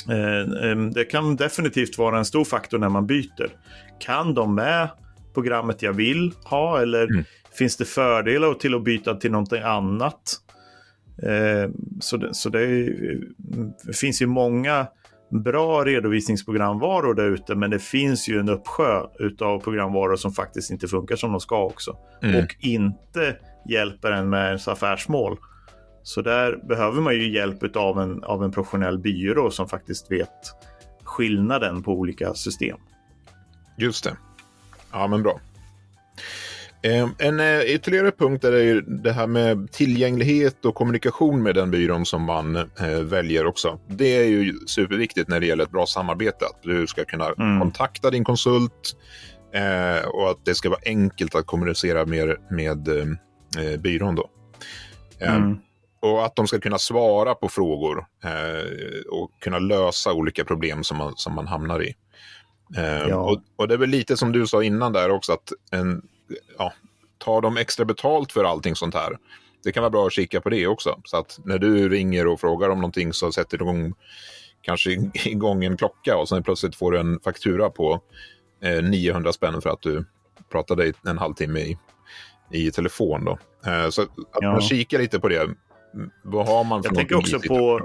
eh, 0.08 0.92
det 0.94 1.04
kan 1.04 1.36
definitivt 1.36 1.98
vara 1.98 2.18
en 2.18 2.24
stor 2.24 2.44
faktor 2.44 2.78
när 2.78 2.88
man 2.88 3.06
byter. 3.06 3.48
Kan 4.00 4.34
de 4.34 4.54
med 4.54 4.88
programmet 5.34 5.82
jag 5.82 5.92
vill 5.92 6.32
ha 6.44 6.80
eller 6.82 7.04
mm. 7.04 7.24
finns 7.58 7.76
det 7.76 7.84
fördelar 7.84 8.54
till 8.54 8.74
att 8.74 8.84
byta 8.84 9.14
till 9.14 9.30
någonting 9.30 9.62
annat? 9.62 10.40
Eh, 11.22 11.70
så 12.00 12.16
det, 12.16 12.34
så 12.34 12.48
det, 12.48 12.60
är, 12.60 13.20
det 13.86 13.96
finns 13.96 14.22
ju 14.22 14.26
många 14.26 14.86
bra 15.30 15.84
redovisningsprogramvaror 15.84 17.14
där 17.14 17.30
ute 17.30 17.54
men 17.54 17.70
det 17.70 17.78
finns 17.78 18.28
ju 18.28 18.38
en 18.38 18.48
uppsjö 18.48 19.00
av 19.40 19.58
programvaror 19.58 20.16
som 20.16 20.32
faktiskt 20.32 20.70
inte 20.70 20.88
funkar 20.88 21.16
som 21.16 21.30
de 21.30 21.40
ska 21.40 21.64
också. 21.64 21.96
Mm. 22.22 22.44
Och 22.44 22.56
inte 22.60 23.36
hjälper 23.68 24.12
en 24.12 24.30
med 24.30 24.46
ens 24.46 24.68
affärsmål. 24.68 25.38
Så 26.02 26.22
där 26.22 26.56
behöver 26.68 27.00
man 27.00 27.14
ju 27.14 27.32
hjälp 27.32 27.76
av 27.76 28.00
en, 28.00 28.24
av 28.24 28.44
en 28.44 28.52
professionell 28.52 28.98
byrå 28.98 29.50
som 29.50 29.68
faktiskt 29.68 30.10
vet 30.10 30.30
skillnaden 31.04 31.82
på 31.82 31.92
olika 31.92 32.34
system. 32.34 32.78
Just 33.78 34.04
det. 34.04 34.16
Ja, 34.94 35.06
men 35.06 35.22
bra. 35.22 35.40
Ehm, 36.82 37.10
en 37.18 37.40
eh, 37.40 37.60
ytterligare 37.60 38.10
punkt 38.10 38.44
är 38.44 38.82
det, 39.02 39.12
här 39.12 39.26
med 39.26 39.72
tillgänglighet 39.72 40.64
och 40.64 40.74
kommunikation 40.74 41.42
med 41.42 41.54
den 41.54 41.70
byrån 41.70 42.06
som 42.06 42.22
man 42.22 42.56
eh, 42.56 43.00
väljer 43.02 43.46
också. 43.46 43.78
Det 43.88 44.16
är 44.16 44.24
ju 44.24 44.54
superviktigt 44.66 45.28
när 45.28 45.40
det 45.40 45.46
gäller 45.46 45.64
ett 45.64 45.70
bra 45.70 45.86
samarbete. 45.86 46.44
Att 46.44 46.62
du 46.62 46.86
ska 46.86 47.04
kunna 47.04 47.26
mm. 47.26 47.60
kontakta 47.60 48.10
din 48.10 48.24
konsult 48.24 48.96
eh, 49.54 50.08
och 50.08 50.30
att 50.30 50.44
det 50.44 50.54
ska 50.54 50.70
vara 50.70 50.80
enkelt 50.84 51.34
att 51.34 51.46
kommunicera 51.46 52.06
med, 52.06 52.36
med 52.50 52.88
byrån. 53.80 54.14
Då. 54.14 54.30
Ehm, 55.20 55.36
mm. 55.36 55.58
Och 56.00 56.24
att 56.24 56.36
de 56.36 56.46
ska 56.46 56.60
kunna 56.60 56.78
svara 56.78 57.34
på 57.34 57.48
frågor 57.48 58.06
och 59.10 59.30
kunna 59.40 59.58
lösa 59.58 60.12
olika 60.12 60.44
problem 60.44 60.84
som 60.84 60.96
man, 60.96 61.12
som 61.16 61.34
man 61.34 61.46
hamnar 61.46 61.82
i. 61.82 61.94
Ehm, 62.76 63.08
ja. 63.08 63.16
Och, 63.16 63.40
och, 63.56 63.68
det 63.68 63.74
är 63.74 63.78
väl 63.78 63.90
lite 63.90 64.16
som 64.16 64.32
du 64.32 64.46
sa 64.46 64.62
innan 64.62 64.92
där 64.92 65.10
också, 65.10 65.32
att 65.32 65.52
en 65.70 66.02
ja, 66.58 66.72
tar 67.18 67.40
de 67.40 67.56
extra 67.56 67.84
betalt 67.84 68.32
för 68.32 68.44
allting 68.44 68.76
sånt 68.76 68.94
här? 68.94 69.18
Det 69.64 69.72
kan 69.72 69.82
vara 69.82 69.90
bra 69.90 70.06
att 70.06 70.12
kika 70.12 70.40
på 70.40 70.50
det 70.50 70.66
också. 70.66 71.00
Så 71.04 71.16
att 71.16 71.40
när 71.44 71.58
du 71.58 71.88
ringer 71.88 72.26
och 72.26 72.40
frågar 72.40 72.68
om 72.68 72.78
någonting 72.78 73.12
så 73.12 73.32
sätter 73.32 73.58
du 73.58 73.64
igång, 73.64 73.94
kanske 74.62 74.90
igång 75.24 75.64
en 75.64 75.76
klocka 75.76 76.16
och 76.16 76.28
sen 76.28 76.42
plötsligt 76.42 76.76
får 76.76 76.92
du 76.92 76.98
en 76.98 77.20
faktura 77.20 77.70
på 77.70 78.00
eh, 78.62 78.82
900 78.82 79.32
spänn 79.32 79.60
för 79.60 79.70
att 79.70 79.82
du 79.82 80.04
pratade 80.50 80.92
en 81.06 81.18
halvtimme 81.18 81.60
i, 81.60 81.78
i 82.50 82.70
telefon. 82.70 83.24
Då. 83.24 83.38
Eh, 83.70 83.88
så 83.90 84.02
att 84.02 84.08
ja. 84.40 84.52
man 84.52 84.60
kikar 84.60 84.98
lite 84.98 85.20
på 85.20 85.28
det. 85.28 85.50
Vad 86.22 86.46
har 86.46 86.64
man 86.64 86.82
för 86.82 86.90
Jag 86.90 86.96
tänker 86.96 87.16
också 87.16 87.40
på, 87.40 87.80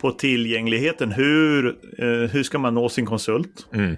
på 0.00 0.10
tillgängligheten. 0.10 1.12
Hur, 1.12 1.66
eh, 1.98 2.30
hur 2.30 2.42
ska 2.42 2.58
man 2.58 2.74
nå 2.74 2.88
sin 2.88 3.06
konsult? 3.06 3.68
Mm. 3.72 3.92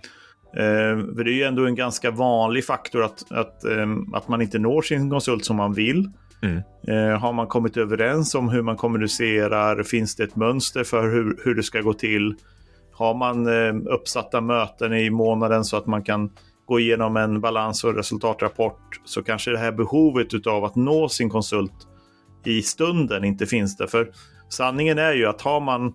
Eh, 0.57 1.14
för 1.16 1.25
det 1.25 1.30
är 1.30 1.35
ju 1.35 1.42
ändå 1.42 1.66
en 1.66 1.75
ganska 1.75 2.11
vanlig 2.11 2.64
faktor 2.64 3.02
att, 3.02 3.33
att, 3.33 3.64
eh, 3.64 3.87
att 4.12 4.28
man 4.28 4.42
inte 4.42 4.59
når 4.59 4.83
sin 4.83 5.11
konsult 5.11 5.45
som 5.45 5.57
man 5.57 5.75
vill. 5.75 6.11
Mm. 6.42 6.62
Eh, 6.88 7.21
har 7.21 7.33
man 7.33 7.47
kommit 7.47 7.76
överens 7.76 8.35
om 8.35 8.49
hur 8.49 8.62
man 8.62 8.76
kommunicerar? 8.76 9.83
Finns 9.83 10.16
det 10.16 10.25
ett 10.25 10.37
mönster 10.37 10.85
för 10.85 11.09
hur, 11.09 11.38
hur 11.45 11.54
det 11.54 11.62
ska 11.62 11.80
gå 11.80 11.92
till? 11.92 12.35
Har 12.92 13.14
man 13.14 13.47
eh, 13.47 13.95
uppsatta 13.95 14.40
möten 14.40 14.92
i 14.92 15.11
månaden 15.11 15.64
så 15.64 15.76
att 15.76 15.87
man 15.87 16.02
kan 16.02 16.30
gå 16.66 16.80
igenom 16.80 17.16
en 17.16 17.40
balans 17.40 17.85
och 17.85 17.95
resultatrapport 17.95 19.00
så 19.04 19.23
kanske 19.23 19.50
det 19.50 19.59
här 19.59 19.73
behovet 19.73 20.47
av 20.47 20.64
att 20.64 20.76
nå 20.76 21.09
sin 21.09 21.30
konsult 21.30 21.88
i 22.45 22.62
stunden 22.62 23.25
inte 23.25 23.47
finns 23.47 23.76
där. 23.76 23.87
För 23.87 24.11
sanningen 24.49 24.99
är 24.99 25.12
ju 25.12 25.26
att 25.26 25.40
har 25.40 25.61
man 25.61 25.95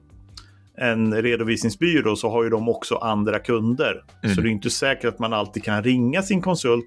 en 0.78 1.22
redovisningsbyrå 1.22 2.16
så 2.16 2.30
har 2.30 2.44
ju 2.44 2.50
de 2.50 2.70
också 2.70 2.96
andra 2.96 3.40
kunder. 3.40 4.04
Mm. 4.24 4.36
Så 4.36 4.42
det 4.42 4.50
är 4.50 4.52
inte 4.52 4.70
säkert 4.70 5.06
att 5.06 5.20
man 5.20 5.34
alltid 5.34 5.64
kan 5.64 5.84
ringa 5.84 6.22
sin 6.22 6.42
konsult. 6.42 6.86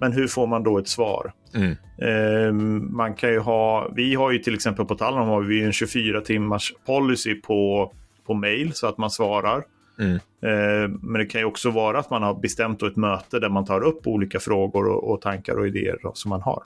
Men 0.00 0.12
hur 0.12 0.26
får 0.28 0.46
man 0.46 0.62
då 0.62 0.78
ett 0.78 0.88
svar? 0.88 1.32
Mm. 1.54 1.76
Eh, 1.98 2.52
man 2.90 3.14
kan 3.14 3.30
ju 3.30 3.38
ha, 3.38 3.92
vi 3.96 4.14
har 4.14 4.30
ju 4.30 4.38
till 4.38 4.54
exempel 4.54 4.84
på 4.84 4.94
Talon 4.94 5.28
har 5.28 5.42
vi 5.42 5.64
en 5.64 5.72
24 5.72 6.20
timmars 6.20 6.74
policy 6.86 7.34
på, 7.34 7.92
på 8.26 8.34
mail 8.34 8.72
så 8.74 8.86
att 8.86 8.98
man 8.98 9.10
svarar. 9.10 9.64
Mm. 9.98 10.14
Eh, 10.14 10.88
men 11.00 11.12
det 11.12 11.26
kan 11.26 11.40
ju 11.40 11.44
också 11.44 11.70
vara 11.70 11.98
att 11.98 12.10
man 12.10 12.22
har 12.22 12.34
bestämt 12.34 12.82
ett 12.82 12.96
möte 12.96 13.38
där 13.40 13.48
man 13.48 13.64
tar 13.64 13.80
upp 13.80 14.06
olika 14.06 14.40
frågor 14.40 14.88
och, 14.88 15.10
och 15.10 15.20
tankar 15.20 15.58
och 15.58 15.66
idéer 15.66 15.98
som 16.14 16.28
man 16.28 16.42
har. 16.42 16.62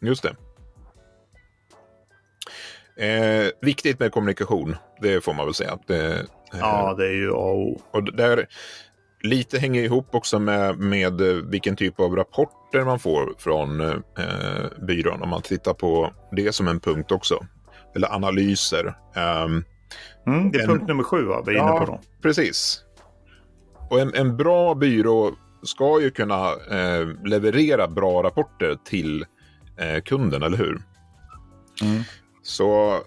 Just 0.00 0.22
det. 0.22 0.36
Eh, 2.96 3.50
viktigt 3.60 4.00
med 4.00 4.12
kommunikation, 4.12 4.76
det 5.00 5.24
får 5.24 5.34
man 5.34 5.46
väl 5.46 5.54
säga. 5.54 5.78
Det, 5.86 6.12
eh, 6.12 6.24
ja, 6.60 6.94
det 6.98 7.06
är 7.06 7.14
ju 7.14 7.30
A 7.30 7.36
och 7.36 7.58
O. 7.58 7.80
Och 7.90 8.16
där, 8.16 8.46
lite 9.22 9.58
hänger 9.58 9.82
ihop 9.82 10.14
också 10.14 10.38
med, 10.38 10.78
med 10.78 11.20
vilken 11.50 11.76
typ 11.76 12.00
av 12.00 12.16
rapporter 12.16 12.84
man 12.84 12.98
får 12.98 13.34
från 13.38 13.80
eh, 13.80 14.84
byrån. 14.86 15.22
Om 15.22 15.28
man 15.28 15.42
tittar 15.42 15.74
på 15.74 16.12
det 16.32 16.52
som 16.52 16.68
en 16.68 16.80
punkt 16.80 17.12
också. 17.12 17.46
Eller 17.94 18.14
analyser. 18.14 18.86
Um, 18.86 19.64
mm, 20.26 20.50
det 20.50 20.58
är 20.58 20.62
en, 20.62 20.68
punkt 20.68 20.88
nummer 20.88 21.04
sju 21.04 21.24
va? 21.24 21.42
vi 21.46 21.52
är 21.52 21.56
ja, 21.56 21.70
inne 21.70 21.86
på. 21.86 21.92
Då. 21.92 22.00
Precis. 22.22 22.82
Och 23.90 24.00
en, 24.00 24.14
en 24.14 24.36
bra 24.36 24.74
byrå 24.74 25.32
ska 25.62 26.00
ju 26.00 26.10
kunna 26.10 26.50
eh, 26.50 27.08
leverera 27.24 27.88
bra 27.88 28.22
rapporter 28.22 28.78
till 28.84 29.24
eh, 29.76 30.02
kunden, 30.02 30.42
eller 30.42 30.58
hur? 30.58 30.82
Mm. 31.82 32.02
Så 32.46 33.00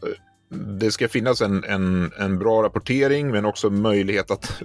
det 0.80 0.92
ska 0.92 1.08
finnas 1.08 1.42
en, 1.42 1.64
en, 1.64 2.12
en 2.20 2.40
bra 2.40 2.64
rapportering 2.64 3.32
men 3.32 3.46
också 3.46 3.70
möjlighet 3.70 4.32
att 4.32 4.62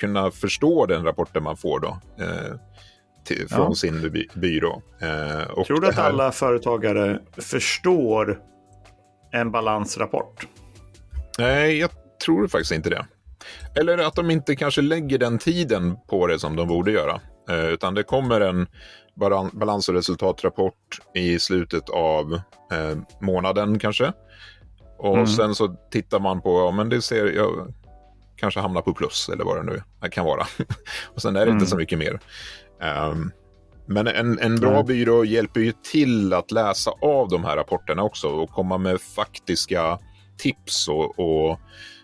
kunna 0.00 0.30
förstå 0.30 0.86
den 0.86 1.04
rapporten 1.04 1.42
man 1.42 1.56
får 1.56 1.80
då, 1.80 1.98
eh, 2.24 2.56
till, 3.24 3.48
från 3.48 3.66
ja. 3.68 3.74
sin 3.74 4.10
by, 4.10 4.28
byrå. 4.34 4.82
Eh, 5.00 5.64
tror 5.64 5.80
du 5.80 5.88
att 5.88 5.94
här... 5.94 6.08
alla 6.08 6.32
företagare 6.32 7.20
förstår 7.36 8.40
en 9.32 9.50
balansrapport? 9.50 10.46
Nej, 11.38 11.78
jag 11.78 11.90
tror 12.24 12.48
faktiskt 12.48 12.72
inte 12.72 12.90
det. 12.90 13.06
Eller 13.76 13.98
att 13.98 14.14
de 14.14 14.30
inte 14.30 14.56
kanske 14.56 14.82
lägger 14.82 15.18
den 15.18 15.38
tiden 15.38 15.96
på 16.08 16.26
det 16.26 16.38
som 16.38 16.56
de 16.56 16.68
borde 16.68 16.92
göra. 16.92 17.20
Eh, 17.50 17.64
utan 17.64 17.94
det 17.94 18.02
kommer 18.02 18.40
en 18.40 18.66
balans 19.52 19.88
och 19.88 19.94
resultatrapport 19.94 21.00
i 21.14 21.38
slutet 21.38 21.90
av 21.90 22.34
eh, 22.72 22.98
månaden 23.20 23.78
kanske. 23.78 24.12
Och 24.98 25.14
mm. 25.14 25.26
sen 25.26 25.54
så 25.54 25.76
tittar 25.90 26.20
man 26.20 26.42
på, 26.42 26.50
ja 26.60 26.70
men 26.70 26.88
det 26.88 27.02
ser, 27.02 27.26
ja, 27.26 27.66
kanske 28.36 28.60
hamna 28.60 28.80
på 28.80 28.94
plus 28.94 29.28
eller 29.28 29.44
vad 29.44 29.56
det 29.56 29.72
nu 29.72 29.82
kan 30.10 30.24
vara. 30.24 30.46
och 31.14 31.22
sen 31.22 31.36
är 31.36 31.40
det 31.40 31.50
mm. 31.50 31.54
inte 31.54 31.70
så 31.70 31.76
mycket 31.76 31.98
mer. 31.98 32.20
Um, 33.10 33.32
men 33.86 34.06
en, 34.06 34.38
en 34.38 34.60
bra 34.60 34.74
mm. 34.74 34.86
byrå 34.86 35.24
hjälper 35.24 35.60
ju 35.60 35.72
till 35.92 36.32
att 36.32 36.50
läsa 36.50 36.90
av 37.00 37.28
de 37.28 37.44
här 37.44 37.56
rapporterna 37.56 38.02
också 38.02 38.28
och 38.28 38.50
komma 38.50 38.78
med 38.78 39.00
faktiska 39.00 39.98
tips 40.38 40.88
och, 40.88 41.18
och 41.18 41.60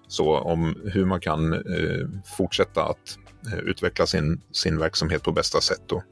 så 0.09 0.39
om 0.39 0.77
hur 0.85 1.05
man 1.05 1.21
kan 1.21 1.53
eh, 1.53 2.09
fortsätta 2.37 2.85
att 2.85 3.19
eh, 3.53 3.59
utveckla 3.59 4.07
sin, 4.07 4.41
sin 4.53 4.79
verksamhet 4.79 5.23
på 5.23 5.33
bästa 5.33 5.61
sätt 5.61 5.93
eh, 5.93 6.03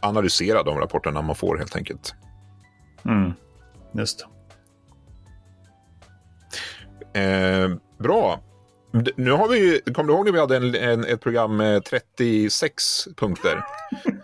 analysera 0.00 0.62
de 0.62 0.78
rapporterna 0.78 1.22
man 1.22 1.36
får 1.36 1.56
helt 1.56 1.76
enkelt. 1.76 2.14
Mm. 3.04 3.32
Just 3.94 4.26
eh, 7.14 7.70
Bra. 7.98 8.40
Nu 9.16 9.30
har 9.30 9.48
vi, 9.48 9.80
kommer 9.94 10.08
du 10.08 10.14
ihåg 10.14 10.24
när 10.24 10.32
vi 10.32 10.38
hade 10.38 10.56
en, 10.56 10.74
en, 10.74 11.04
ett 11.04 11.20
program 11.20 11.56
med 11.56 11.84
36 11.84 13.08
punkter? 13.16 13.64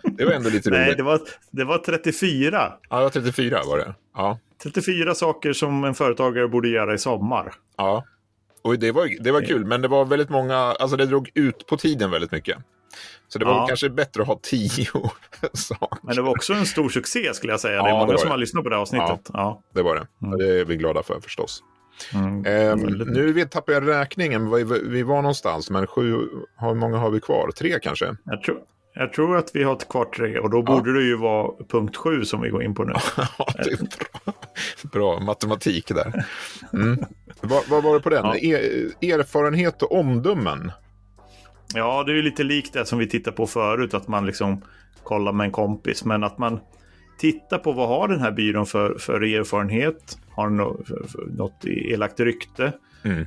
Det 0.03 0.25
var 0.25 0.31
ändå 0.31 0.49
lite 0.49 0.69
roligt. 0.69 0.81
Nej, 0.81 0.95
det 0.95 1.03
var, 1.03 1.21
det 1.51 1.63
var 1.63 1.77
34. 1.77 2.73
Ja, 2.89 2.97
det 2.97 3.03
var 3.03 3.09
34 3.09 3.61
var 3.67 3.77
det. 3.77 3.95
Ja. 4.15 4.39
34 4.63 5.15
saker 5.15 5.53
som 5.53 5.83
en 5.83 5.95
företagare 5.95 6.47
borde 6.47 6.69
göra 6.69 6.93
i 6.93 6.97
sommar. 6.97 7.53
Ja, 7.77 8.05
och 8.61 8.79
det 8.79 8.91
var, 8.91 9.23
det 9.23 9.31
var 9.31 9.41
kul, 9.41 9.65
men 9.65 9.81
det 9.81 9.87
var 9.87 10.05
väldigt 10.05 10.29
många, 10.29 10.55
alltså 10.55 10.97
det 10.97 11.05
drog 11.05 11.31
ut 11.33 11.65
på 11.65 11.77
tiden 11.77 12.11
väldigt 12.11 12.31
mycket. 12.31 12.57
Så 13.27 13.39
det 13.39 13.45
var 13.45 13.53
ja. 13.53 13.67
kanske 13.67 13.89
bättre 13.89 14.21
att 14.21 14.27
ha 14.27 14.39
tio 14.41 14.85
saker. 15.53 15.97
Men 16.01 16.15
det 16.15 16.21
var 16.21 16.31
också 16.31 16.53
en 16.53 16.65
stor 16.65 16.89
succé 16.89 17.33
skulle 17.33 17.53
jag 17.53 17.59
säga. 17.59 17.75
Ja, 17.75 17.83
det 17.83 17.89
är 17.89 17.93
många 17.93 18.11
det 18.11 18.17
som 18.17 18.27
det. 18.27 18.33
har 18.33 18.37
lyssnat 18.37 18.63
på 18.63 18.69
det 18.69 18.77
avsnittet. 18.77 19.29
Ja, 19.33 19.61
det 19.73 19.81
var 19.81 19.95
det. 19.95 20.07
Mm. 20.27 20.39
Det 20.39 20.59
är 20.59 20.65
vi 20.65 20.75
glada 20.75 21.03
för 21.03 21.19
förstås. 21.19 21.63
Mm. 22.13 22.45
Ehm, 22.45 22.79
nu 22.89 23.33
vi 23.33 23.45
tappar 23.45 23.73
jag 23.73 23.87
räkningen, 23.87 24.51
vi, 24.51 24.63
vi 24.83 25.03
var 25.03 25.21
någonstans, 25.21 25.69
men 25.69 25.87
sju, 25.87 26.11
hur 26.57 26.73
många 26.73 26.97
har 26.97 27.09
vi 27.09 27.19
kvar? 27.19 27.51
Tre 27.51 27.79
kanske? 27.79 28.15
Jag 28.23 28.43
tror, 28.43 28.57
jag 28.93 29.13
tror 29.13 29.37
att 29.37 29.51
vi 29.53 29.63
har 29.63 29.75
kvar 29.75 30.05
tre 30.05 30.39
och 30.39 30.49
då 30.49 30.61
borde 30.61 30.93
det 30.93 31.03
ju 31.03 31.17
vara 31.17 31.51
punkt 31.67 31.97
sju 31.97 32.25
som 32.25 32.41
vi 32.41 32.49
går 32.49 32.63
in 32.63 32.75
på 32.75 32.83
nu. 32.83 32.93
ja, 33.17 33.45
det 33.55 33.71
är 33.71 33.77
bra. 33.77 34.33
bra 34.91 35.19
matematik 35.19 35.87
där. 35.87 36.25
Mm. 36.73 36.97
vad, 37.41 37.63
vad, 37.69 37.83
var 37.83 37.93
det 37.93 37.99
på 37.99 38.09
den? 38.09 38.25
Ja. 38.25 38.35
Er, 38.35 38.59
erfarenhet 39.01 39.83
och 39.83 39.91
omdömen? 39.91 40.71
Ja, 41.75 42.03
det 42.03 42.11
är 42.11 42.15
ju 42.15 42.21
lite 42.21 42.43
likt 42.43 42.73
det 42.73 42.85
som 42.85 42.99
vi 42.99 43.07
tittade 43.07 43.37
på 43.37 43.47
förut, 43.47 43.93
att 43.93 44.07
man 44.07 44.25
liksom 44.25 44.61
kollar 45.03 45.31
med 45.31 45.45
en 45.45 45.51
kompis, 45.51 46.05
men 46.05 46.23
att 46.23 46.37
man 46.37 46.59
tittar 47.19 47.57
på 47.57 47.71
vad 47.71 47.87
har 47.87 48.07
den 48.07 48.19
här 48.19 48.31
byrån 48.31 48.65
för, 48.65 48.97
för 48.99 49.23
erfarenhet? 49.23 50.17
Har 50.29 50.47
den 50.47 50.57
något, 51.37 51.65
elakt 51.65 52.19
rykte? 52.19 52.73
Mm. 53.03 53.25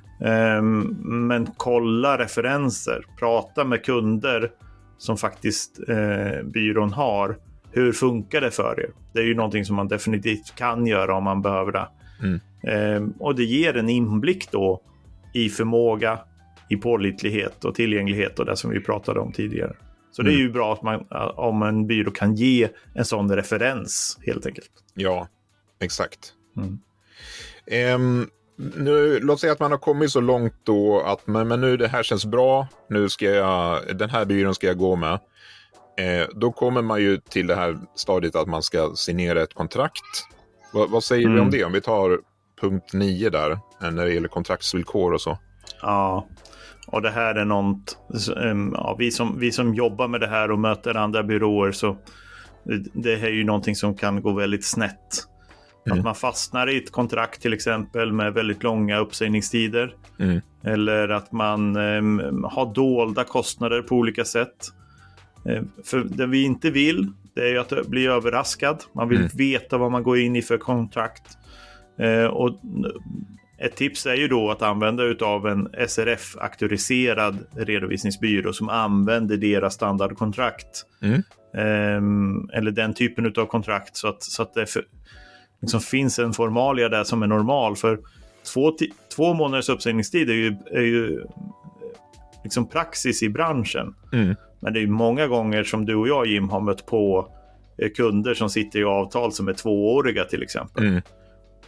Um, 0.58 1.26
men 1.28 1.49
kolla 1.56 2.18
referenser, 2.18 3.04
prata 3.18 3.64
med 3.64 3.84
kunder 3.84 4.50
som 4.99 5.16
faktiskt 5.16 5.80
uh, 5.88 6.42
byrån 6.44 6.92
har. 6.92 7.37
Hur 7.70 7.92
funkar 7.92 8.40
det 8.40 8.50
för 8.50 8.80
er? 8.80 8.90
Det 9.12 9.20
är 9.20 9.25
ju 9.25 9.34
någonting 9.34 9.64
som 9.64 9.76
man 9.76 9.88
definitivt 9.88 10.54
kan 10.56 10.87
göra 10.87 11.16
om 11.16 11.25
man 11.25 11.42
behöver 11.42 11.72
det. 11.72 11.88
Mm. 12.22 12.40
Um, 12.96 13.14
och 13.18 13.34
det 13.34 13.44
ger 13.44 13.76
en 13.76 13.88
inblick 13.88 14.50
då 14.50 14.80
i 15.34 15.49
förmåga, 15.49 16.18
i 16.72 16.76
pålitlighet 16.76 17.64
och 17.64 17.74
tillgänglighet 17.74 18.38
och 18.38 18.46
det 18.46 18.56
som 18.56 18.70
vi 18.70 18.80
pratade 18.80 19.20
om 19.20 19.32
tidigare. 19.32 19.76
Så 20.10 20.22
mm. 20.22 20.30
det 20.30 20.36
är 20.36 20.40
mm. 20.40 20.46
ju 20.46 20.52
bra 20.52 20.72
att 20.72 20.82
man, 20.82 21.06
om 21.34 21.62
en 21.62 21.86
byrå 21.86 22.10
kan 22.10 22.34
ge 22.34 22.68
en 22.94 23.04
sån 23.04 23.36
referens 23.36 24.18
helt 24.26 24.46
enkelt. 24.46 24.70
Ja, 24.94 25.28
exakt. 25.80 26.32
Mm. 26.56 26.78
Um, 27.94 28.30
nu, 28.76 29.20
låt 29.20 29.40
säga 29.40 29.52
att 29.52 29.61
man 29.61 29.70
har 29.70 29.78
kommit 29.78 30.11
så 30.11 30.20
långt 30.20 30.54
då 30.62 31.00
att 31.00 31.26
men, 31.26 31.48
men 31.48 31.61
nu 31.61 31.76
det 31.76 31.88
här 31.88 32.02
känns 32.02 32.24
bra, 32.24 32.66
nu 32.88 33.08
ska 33.08 33.24
jag, 33.24 33.96
den 33.96 34.11
här 34.11 34.24
byrån 34.24 34.54
ska 34.54 34.66
jag 34.66 34.78
gå 34.78 34.96
med. 34.96 35.18
Eh, 35.98 36.28
då 36.35 36.52
kommer 36.52 36.82
man 36.82 37.02
ju 37.02 37.16
till 37.16 37.46
det 37.46 37.54
här 37.54 37.78
stadiet 37.94 38.37
att 38.37 38.48
man 38.48 38.62
ska 38.62 38.92
signera 38.94 39.42
ett 39.42 39.54
kontrakt. 39.54 40.26
Va, 40.72 40.87
vad 40.88 41.04
säger 41.04 41.26
mm. 41.26 41.35
vi 41.35 41.40
om 41.40 41.48
mm. 41.48 41.58
det? 41.58 41.64
Om 41.64 41.72
vi 41.72 41.80
tar 41.80 42.20
punkt 42.61 42.92
9 42.92 43.30
där, 43.30 43.50
eh, 43.50 43.90
när 43.90 44.06
det 44.06 44.12
gäller 44.14 44.28
kontraktsvillkor 44.28 45.12
och 45.12 45.20
så. 45.20 45.38
Ja, 45.83 46.27
och 46.87 47.03
det 47.03 47.11
här 47.11 47.35
är 47.35 47.45
något, 47.45 47.99
ja, 48.73 48.97
vi, 48.99 49.11
som, 49.11 49.38
vi 49.38 49.53
som 49.53 49.75
jobbar 49.75 50.09
med 50.09 50.21
det 50.21 50.27
här 50.27 50.51
och 50.51 50.59
möter 50.59 50.97
andra 50.97 51.23
byråer 51.23 51.73
så 51.73 51.97
det 52.92 53.16
här 53.16 53.29
är 53.29 53.33
ju 53.33 53.45
någonting 53.45 53.77
som 53.77 53.95
kan 53.95 54.23
gå 54.23 54.33
väldigt 54.33 54.64
snett. 54.64 55.27
Mm. 55.87 55.99
Att 55.99 56.05
man 56.05 56.14
fastnar 56.14 56.68
i 56.68 56.77
ett 56.77 56.90
kontrakt 56.92 57.42
till 57.42 57.53
exempel 57.53 58.12
med 58.12 58.35
väldigt 58.35 58.62
långa 58.62 58.99
uppsägningstider. 58.99 59.95
Mm. 60.18 60.40
Eller 60.64 61.09
att 61.09 61.33
man 61.33 61.77
um, 61.77 62.45
har 62.45 62.75
dolda 62.75 63.25
kostnader 63.25 63.83
på 63.83 63.97
olika 63.97 64.25
sätt. 64.25 64.68
Uh, 65.49 65.62
för 65.85 65.99
det 65.99 66.27
vi 66.27 66.45
inte 66.45 66.71
vill, 66.71 67.12
det 67.35 67.40
är 67.40 67.49
ju 67.49 67.59
att 67.59 67.87
bli 67.87 68.07
överraskad. 68.07 68.85
Man 68.95 69.09
vill 69.09 69.18
mm. 69.18 69.31
veta 69.35 69.79
vad 69.79 69.90
man 69.90 70.03
går 70.03 70.18
in 70.18 70.37
i 70.37 70.42
för 70.42 70.59
kontrakt. 70.59 71.38
Uh, 72.01 72.27
och 72.27 72.61
ett 73.62 73.77
tips 73.77 74.07
är 74.07 74.14
ju 74.14 74.29
då 74.29 74.51
att 74.51 74.62
använda 74.62 75.03
utav 75.03 75.46
en 75.46 75.68
SRF-auktoriserad 75.68 77.38
redovisningsbyrå 77.57 78.53
som 78.53 78.68
använder 78.68 79.37
deras 79.37 79.75
standardkontrakt. 79.75 80.85
Mm. 81.03 81.22
Um, 81.96 82.51
eller 82.53 82.70
den 82.70 82.94
typen 82.94 83.33
av 83.37 83.46
kontrakt 83.46 83.96
så 83.96 84.09
att, 84.09 84.22
så 84.22 84.42
att 84.42 84.55
det 84.55 84.66
för, 84.66 84.85
liksom 85.61 85.81
finns 85.81 86.18
en 86.18 86.33
formalia 86.33 86.88
där 86.88 87.05
som 87.05 87.22
är 87.22 87.27
normal. 87.27 87.77
För 87.77 88.01
två, 88.55 88.72
två 89.16 89.35
månaders 89.35 89.68
uppsägningstid 89.68 90.31
är 90.31 90.35
ju, 90.35 90.57
är 90.70 90.83
ju 90.83 91.25
liksom 92.44 92.68
praxis 92.68 93.22
i 93.22 93.29
branschen. 93.29 93.94
Mm. 94.12 94.35
Men 94.61 94.72
det 94.72 94.81
är 94.81 94.87
många 94.87 95.27
gånger 95.27 95.64
som 95.64 95.87
du 95.87 95.94
och 95.94 96.09
jag 96.09 96.27
Jim 96.27 96.48
har 96.48 96.61
mött 96.61 96.87
på 96.87 97.29
kunder 97.96 98.35
som 98.35 98.51
sitter 98.51 98.81
i 98.81 98.85
avtal 98.85 99.33
som 99.33 99.48
är 99.48 99.53
tvååriga 99.53 100.25
till 100.25 100.42
exempel. 100.42 100.87
Mm 100.87 101.03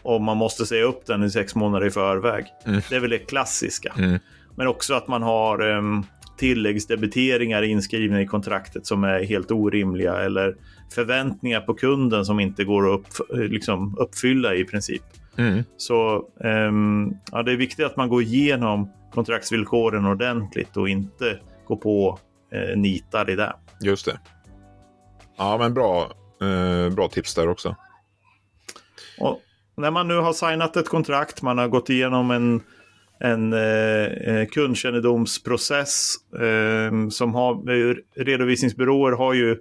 och 0.05 0.21
man 0.21 0.37
måste 0.37 0.67
säga 0.67 0.85
upp 0.85 1.07
den 1.07 1.25
i 1.25 1.31
sex 1.31 1.55
månader 1.55 1.87
i 1.87 1.91
förväg. 1.91 2.47
Mm. 2.67 2.81
Det 2.89 2.97
är 2.97 3.01
väl 3.01 3.11
det 3.11 3.19
klassiska. 3.19 3.95
Mm. 3.99 4.19
Men 4.57 4.67
också 4.67 4.95
att 4.95 5.09
man 5.09 5.23
har 5.23 5.61
um, 5.61 6.07
tilläggsdebiteringar 6.39 7.63
inskrivna 7.63 8.23
i 8.23 8.27
kontraktet 8.27 8.87
som 8.87 9.05
är 9.05 9.25
helt 9.25 9.51
orimliga 9.51 10.17
eller 10.17 10.57
förväntningar 10.95 11.61
på 11.61 11.75
kunden 11.75 12.25
som 12.25 12.41
inte 12.41 12.65
går 12.65 12.95
att 12.95 13.01
upp, 13.01 13.07
liksom, 13.31 13.97
uppfylla 13.99 14.55
i 14.55 14.65
princip. 14.65 15.03
Mm. 15.37 15.65
Så 15.77 16.29
um, 16.69 17.17
ja, 17.33 17.43
det 17.43 17.53
är 17.53 17.57
viktigt 17.57 17.87
att 17.87 17.97
man 17.97 18.09
går 18.09 18.23
igenom 18.23 18.91
kontraktsvillkoren 19.15 20.07
ordentligt 20.07 20.77
och 20.77 20.89
inte 20.89 21.41
går 21.67 21.77
på 21.77 22.19
eh, 22.53 22.77
nitar 22.77 23.31
i 23.31 23.37
det. 23.37 23.57
Just 23.81 24.07
det. 24.07 24.19
Ja, 25.37 25.59
men 25.59 25.75
bra, 25.75 26.13
eh, 26.43 26.95
bra 26.95 27.09
tips 27.09 27.35
där 27.35 27.49
också. 27.49 27.77
Och 29.21 29.41
när 29.77 29.91
man 29.91 30.09
nu 30.09 30.17
har 30.17 30.33
signat 30.33 30.77
ett 30.77 30.89
kontrakt, 30.89 31.43
man 31.43 31.59
har 31.59 31.69
gått 31.69 31.91
igenom 31.91 32.31
en, 32.31 32.63
en 33.21 33.53
eh, 33.53 34.05
eh 34.07 34.49
kundkännedomsprocess 34.49 36.15
eh, 36.41 37.09
som 37.09 37.35
har, 37.35 37.55
redovisningsbyråer 38.25 39.13
har 39.13 39.35
ju 39.35 39.57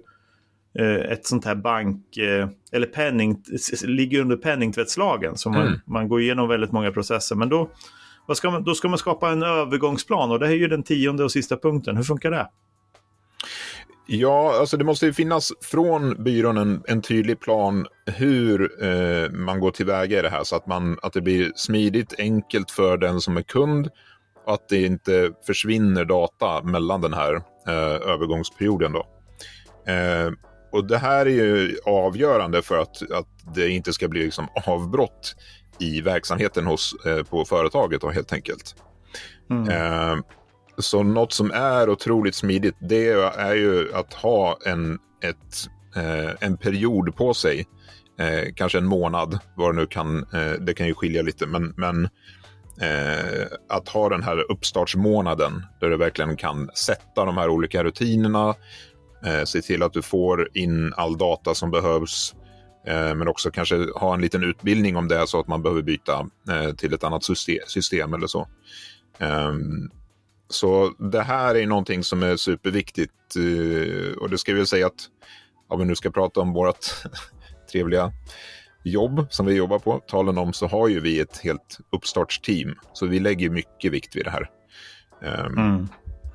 eh, 0.78 1.12
ett 1.12 1.26
sånt 1.26 1.44
här 1.44 1.54
bank, 1.54 2.16
eh, 2.16 2.48
eller 2.72 2.86
penning, 2.86 3.42
ligger 3.84 4.20
under 4.20 4.36
penningtvättslagen. 4.36 5.36
Så 5.36 5.50
man, 5.50 5.66
mm. 5.66 5.80
man 5.86 6.08
går 6.08 6.20
igenom 6.20 6.48
väldigt 6.48 6.72
många 6.72 6.90
processer. 6.90 7.36
Men 7.36 7.48
då, 7.48 7.70
ska 8.34 8.50
man, 8.50 8.64
då 8.64 8.74
ska 8.74 8.88
man 8.88 8.98
skapa 8.98 9.30
en 9.30 9.42
övergångsplan 9.42 10.30
och 10.30 10.38
det 10.38 10.46
är 10.46 10.52
ju 10.52 10.68
den 10.68 10.82
tionde 10.82 11.24
och 11.24 11.32
sista 11.32 11.56
punkten. 11.56 11.96
Hur 11.96 12.04
funkar 12.04 12.30
det? 12.30 12.48
Ja, 14.06 14.58
alltså 14.60 14.76
det 14.76 14.84
måste 14.84 15.06
ju 15.06 15.12
finnas 15.12 15.52
från 15.60 16.24
byrån 16.24 16.56
en, 16.56 16.82
en 16.86 17.02
tydlig 17.02 17.40
plan 17.40 17.86
hur 18.06 18.84
eh, 18.84 19.30
man 19.30 19.60
går 19.60 19.70
tillväga 19.70 20.18
i 20.18 20.22
det 20.22 20.30
här 20.30 20.44
så 20.44 20.56
att, 20.56 20.66
man, 20.66 20.98
att 21.02 21.12
det 21.12 21.20
blir 21.20 21.52
smidigt, 21.56 22.14
enkelt 22.18 22.70
för 22.70 22.96
den 22.96 23.20
som 23.20 23.36
är 23.36 23.42
kund 23.42 23.90
och 24.46 24.54
att 24.54 24.68
det 24.68 24.84
inte 24.84 25.32
försvinner 25.46 26.04
data 26.04 26.62
mellan 26.62 27.00
den 27.00 27.12
här 27.12 27.34
eh, 27.66 28.10
övergångsperioden. 28.10 28.92
Då. 28.92 29.06
Eh, 29.92 30.32
och 30.72 30.86
Det 30.86 30.98
här 30.98 31.26
är 31.26 31.30
ju 31.30 31.76
avgörande 31.86 32.62
för 32.62 32.78
att, 32.78 33.10
att 33.12 33.54
det 33.54 33.68
inte 33.68 33.92
ska 33.92 34.08
bli 34.08 34.24
liksom 34.24 34.48
avbrott 34.66 35.36
i 35.78 36.00
verksamheten 36.00 36.66
hos, 36.66 36.94
eh, 37.06 37.22
på 37.22 37.44
företaget 37.44 38.00
då, 38.00 38.10
helt 38.10 38.32
enkelt. 38.32 38.74
Mm. 39.50 40.22
Så 40.78 41.02
något 41.02 41.32
som 41.32 41.50
är 41.50 41.90
otroligt 41.90 42.34
smidigt 42.34 42.76
det 42.80 43.08
är 43.36 43.54
ju 43.54 43.94
att 43.94 44.12
ha 44.12 44.58
en, 44.66 44.98
ett, 45.22 45.68
eh, 45.96 46.30
en 46.40 46.56
period 46.56 47.16
på 47.16 47.34
sig. 47.34 47.66
Eh, 48.18 48.52
kanske 48.54 48.78
en 48.78 48.86
månad, 48.86 49.38
vad 49.56 49.74
det 49.74 49.80
nu 49.80 49.86
kan. 49.86 50.18
Eh, 50.32 50.52
det 50.60 50.74
kan 50.74 50.86
ju 50.86 50.94
skilja 50.94 51.22
lite, 51.22 51.46
men, 51.46 51.74
men 51.76 52.04
eh, 52.80 53.46
att 53.68 53.88
ha 53.88 54.08
den 54.08 54.22
här 54.22 54.50
uppstartsmånaden 54.50 55.62
där 55.80 55.90
du 55.90 55.96
verkligen 55.96 56.36
kan 56.36 56.70
sätta 56.74 57.24
de 57.24 57.36
här 57.36 57.48
olika 57.48 57.84
rutinerna. 57.84 58.54
Eh, 59.26 59.44
se 59.44 59.62
till 59.62 59.82
att 59.82 59.92
du 59.92 60.02
får 60.02 60.48
in 60.54 60.92
all 60.96 61.18
data 61.18 61.54
som 61.54 61.70
behövs. 61.70 62.34
Eh, 62.86 63.14
men 63.14 63.28
också 63.28 63.50
kanske 63.50 63.86
ha 63.96 64.14
en 64.14 64.20
liten 64.20 64.44
utbildning 64.44 64.96
om 64.96 65.08
det 65.08 65.16
är 65.16 65.26
så 65.26 65.40
att 65.40 65.48
man 65.48 65.62
behöver 65.62 65.82
byta 65.82 66.26
eh, 66.50 66.74
till 66.74 66.94
ett 66.94 67.04
annat 67.04 67.24
system 67.66 68.14
eller 68.14 68.26
så. 68.26 68.48
Ehm, 69.18 69.90
så 70.48 70.92
det 70.98 71.22
här 71.22 71.54
är 71.54 71.66
någonting 71.66 72.04
som 72.04 72.22
är 72.22 72.36
superviktigt. 72.36 73.36
Uh, 73.36 74.16
och 74.16 74.30
det 74.30 74.38
ska 74.38 74.54
vi 74.54 74.66
säga 74.66 74.86
att 74.86 75.08
om 75.68 75.78
vi 75.78 75.84
nu 75.84 75.96
ska 75.96 76.10
prata 76.10 76.40
om 76.40 76.52
vårt 76.52 76.86
trevliga 77.72 78.12
jobb 78.84 79.26
som 79.30 79.46
vi 79.46 79.54
jobbar 79.54 79.78
på, 79.78 79.98
talen 79.98 80.38
om, 80.38 80.52
så 80.52 80.66
har 80.66 80.88
ju 80.88 81.00
vi 81.00 81.20
ett 81.20 81.38
helt 81.38 81.78
uppstartsteam. 81.92 82.74
Så 82.92 83.06
vi 83.06 83.20
lägger 83.20 83.50
mycket 83.50 83.92
vikt 83.92 84.16
vid 84.16 84.24
det 84.24 84.30
här. 84.30 84.50
Um, 85.46 85.58
mm. 85.58 85.88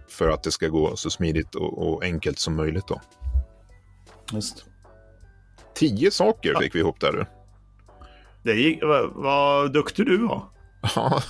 För 0.10 0.30
att 0.30 0.44
det 0.44 0.52
ska 0.52 0.68
gå 0.68 0.96
så 0.96 1.10
smidigt 1.10 1.56
och, 1.56 1.88
och 1.88 2.04
enkelt 2.04 2.40
som 2.40 2.56
möjligt. 2.56 2.88
Då. 2.88 3.02
Just. 4.34 4.66
Tio 5.76 6.12
saker 6.12 6.52
ja. 6.54 6.60
fick 6.60 6.76
vi 6.76 6.80
ihop 6.80 7.00
där. 7.00 7.28
Det 8.44 8.54
gick, 8.54 8.84
vad, 8.84 9.12
vad 9.14 9.74
duktig 9.74 10.06
du 10.06 10.18
var. 10.18 10.44
Ja, 10.82 11.22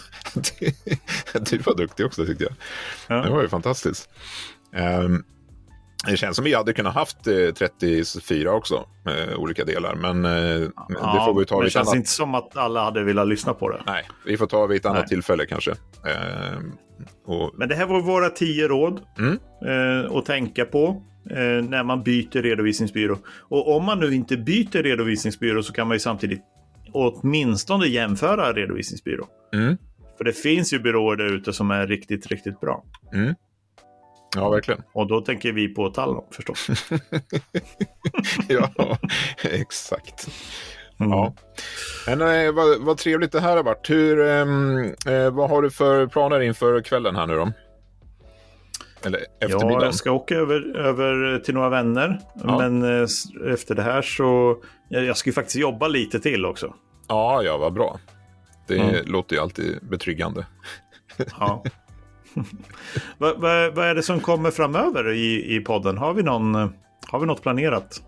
du 1.34 1.58
var 1.58 1.78
duktig 1.78 2.06
också 2.06 2.26
tyckte 2.26 2.44
jag. 2.44 2.54
Ja. 3.08 3.24
Det 3.24 3.30
var 3.30 3.42
ju 3.42 3.50
fantastiskt. 3.50 4.10
Um, 5.04 5.24
det 6.08 6.18
känns 6.18 6.36
som 6.36 6.46
vi 6.46 6.54
hade 6.54 6.74
kunnat 6.74 6.94
haft 6.94 7.28
eh, 7.28 7.54
34 7.58 8.52
också, 8.52 8.86
eh, 9.06 9.40
olika 9.40 9.66
delar. 9.66 9.96
Men 9.96 10.26
eh, 10.26 10.70
ja, 10.78 11.14
det 11.14 11.26
får 11.26 11.40
vi 11.40 11.46
ta 11.46 11.60
vid 11.60 11.66
Det 11.66 11.70
känns 11.70 11.88
annat... 11.88 11.96
inte 11.96 12.10
som 12.10 12.36
att 12.36 12.58
alla 12.58 12.84
hade 12.84 13.04
velat 13.04 13.28
lyssna 13.28 13.54
på 13.54 13.70
det. 13.70 13.82
Nej, 13.86 14.08
vi 14.26 14.38
får 14.38 14.48
ta 14.48 14.66
vid 14.66 14.78
ett 14.78 14.86
annat 14.86 15.00
Nej. 15.00 15.08
tillfälle 15.08 15.46
kanske. 15.46 15.72
Eh, 15.72 16.60
och... 17.26 17.52
Men 17.58 17.70
det 17.70 17.76
här 17.76 17.86
var 17.86 18.02
våra 18.02 18.30
tio 18.30 18.68
råd 18.68 19.02
mm. 19.18 19.40
eh, 19.66 20.18
att 20.18 20.26
tänka 20.26 20.66
på 20.66 21.04
när 21.64 21.84
man 21.84 22.04
byter 22.04 22.42
redovisningsbyrå. 22.42 23.18
Och 23.26 23.76
om 23.76 23.86
man 23.86 24.00
nu 24.00 24.16
inte 24.16 24.38
byter 24.38 24.84
redovisningsbyrå 24.84 25.64
så 25.64 25.74
kan 25.74 25.88
man 25.88 25.96
ju 25.96 26.00
samtidigt 26.00 26.42
åtminstone 26.94 27.88
jämföra 27.88 28.54
redovisningsbyrå. 28.54 29.28
Mm. 29.54 29.78
För 30.18 30.24
det 30.24 30.34
finns 30.34 30.74
ju 30.74 30.80
byråer 30.80 31.16
där 31.16 31.36
ute 31.36 31.54
som 31.54 31.72
är 31.72 31.88
riktigt, 31.88 32.28
riktigt 32.28 32.60
bra. 32.60 32.84
Mm. 33.14 33.36
Ja, 34.36 34.50
verkligen. 34.50 34.84
Och 34.94 35.08
då 35.08 35.22
tänker 35.22 35.52
vi 35.52 35.68
på 35.68 35.90
Talon 35.90 36.24
förstås. 36.32 36.68
ja, 38.48 38.98
exakt. 39.44 40.28
Mm. 41.00 41.12
Ja. 41.12 41.34
Men, 42.08 42.22
eh, 42.22 42.52
vad, 42.52 42.82
vad 42.82 42.98
trevligt 42.98 43.32
det 43.32 43.40
här 43.40 43.56
har 43.56 43.64
varit. 43.64 43.90
Hur, 43.90 44.22
ehm, 44.22 44.84
eh, 45.08 45.32
vad 45.32 45.50
har 45.50 45.62
du 45.62 45.70
för 45.70 46.08
planer 46.08 46.40
inför 46.40 46.82
kvällen 46.82 47.16
här 47.16 47.28
nu 47.28 47.36
då? 47.36 47.52
Eller 49.04 49.20
eftermiddagen? 49.40 49.80
Ja, 49.80 49.86
jag 49.86 49.96
ska 49.96 50.12
åka 50.12 50.36
över, 50.36 50.78
över 50.78 51.40
till 51.40 51.54
några 51.54 51.70
vänner. 51.70 52.20
Ja. 52.44 52.58
Men 52.58 52.84
eh, 52.84 53.08
efter 53.54 53.76
det 53.76 53.82
här 53.82 54.02
så... 54.02 54.58
Jag, 54.90 55.18
ska 55.18 55.30
ju 55.30 55.34
faktiskt 55.34 55.56
jobba 55.56 55.88
lite 55.88 56.20
till 56.20 56.46
också. 56.46 56.74
Ja, 57.08 57.44
ja, 57.44 57.58
vad 57.58 57.74
bra. 57.74 58.00
Det 58.68 58.78
mm. 58.78 59.06
låter 59.06 59.36
ju 59.36 59.42
alltid 59.42 59.80
betryggande. 59.82 60.46
ja. 61.40 61.64
vad, 63.18 63.40
vad, 63.40 63.76
vad, 63.76 63.86
är 63.86 63.96
det 63.96 64.04
som 64.04 64.20
kommer 64.20 64.52
framöver 64.52 65.12
i, 65.12 65.56
i 65.56 65.60
podden? 65.60 65.98
Har 65.98 66.14
vi, 66.14 66.24
någon, 66.24 66.56
har 67.08 67.20
vi 67.20 67.26
något 67.26 67.42
planerat? 67.42 68.02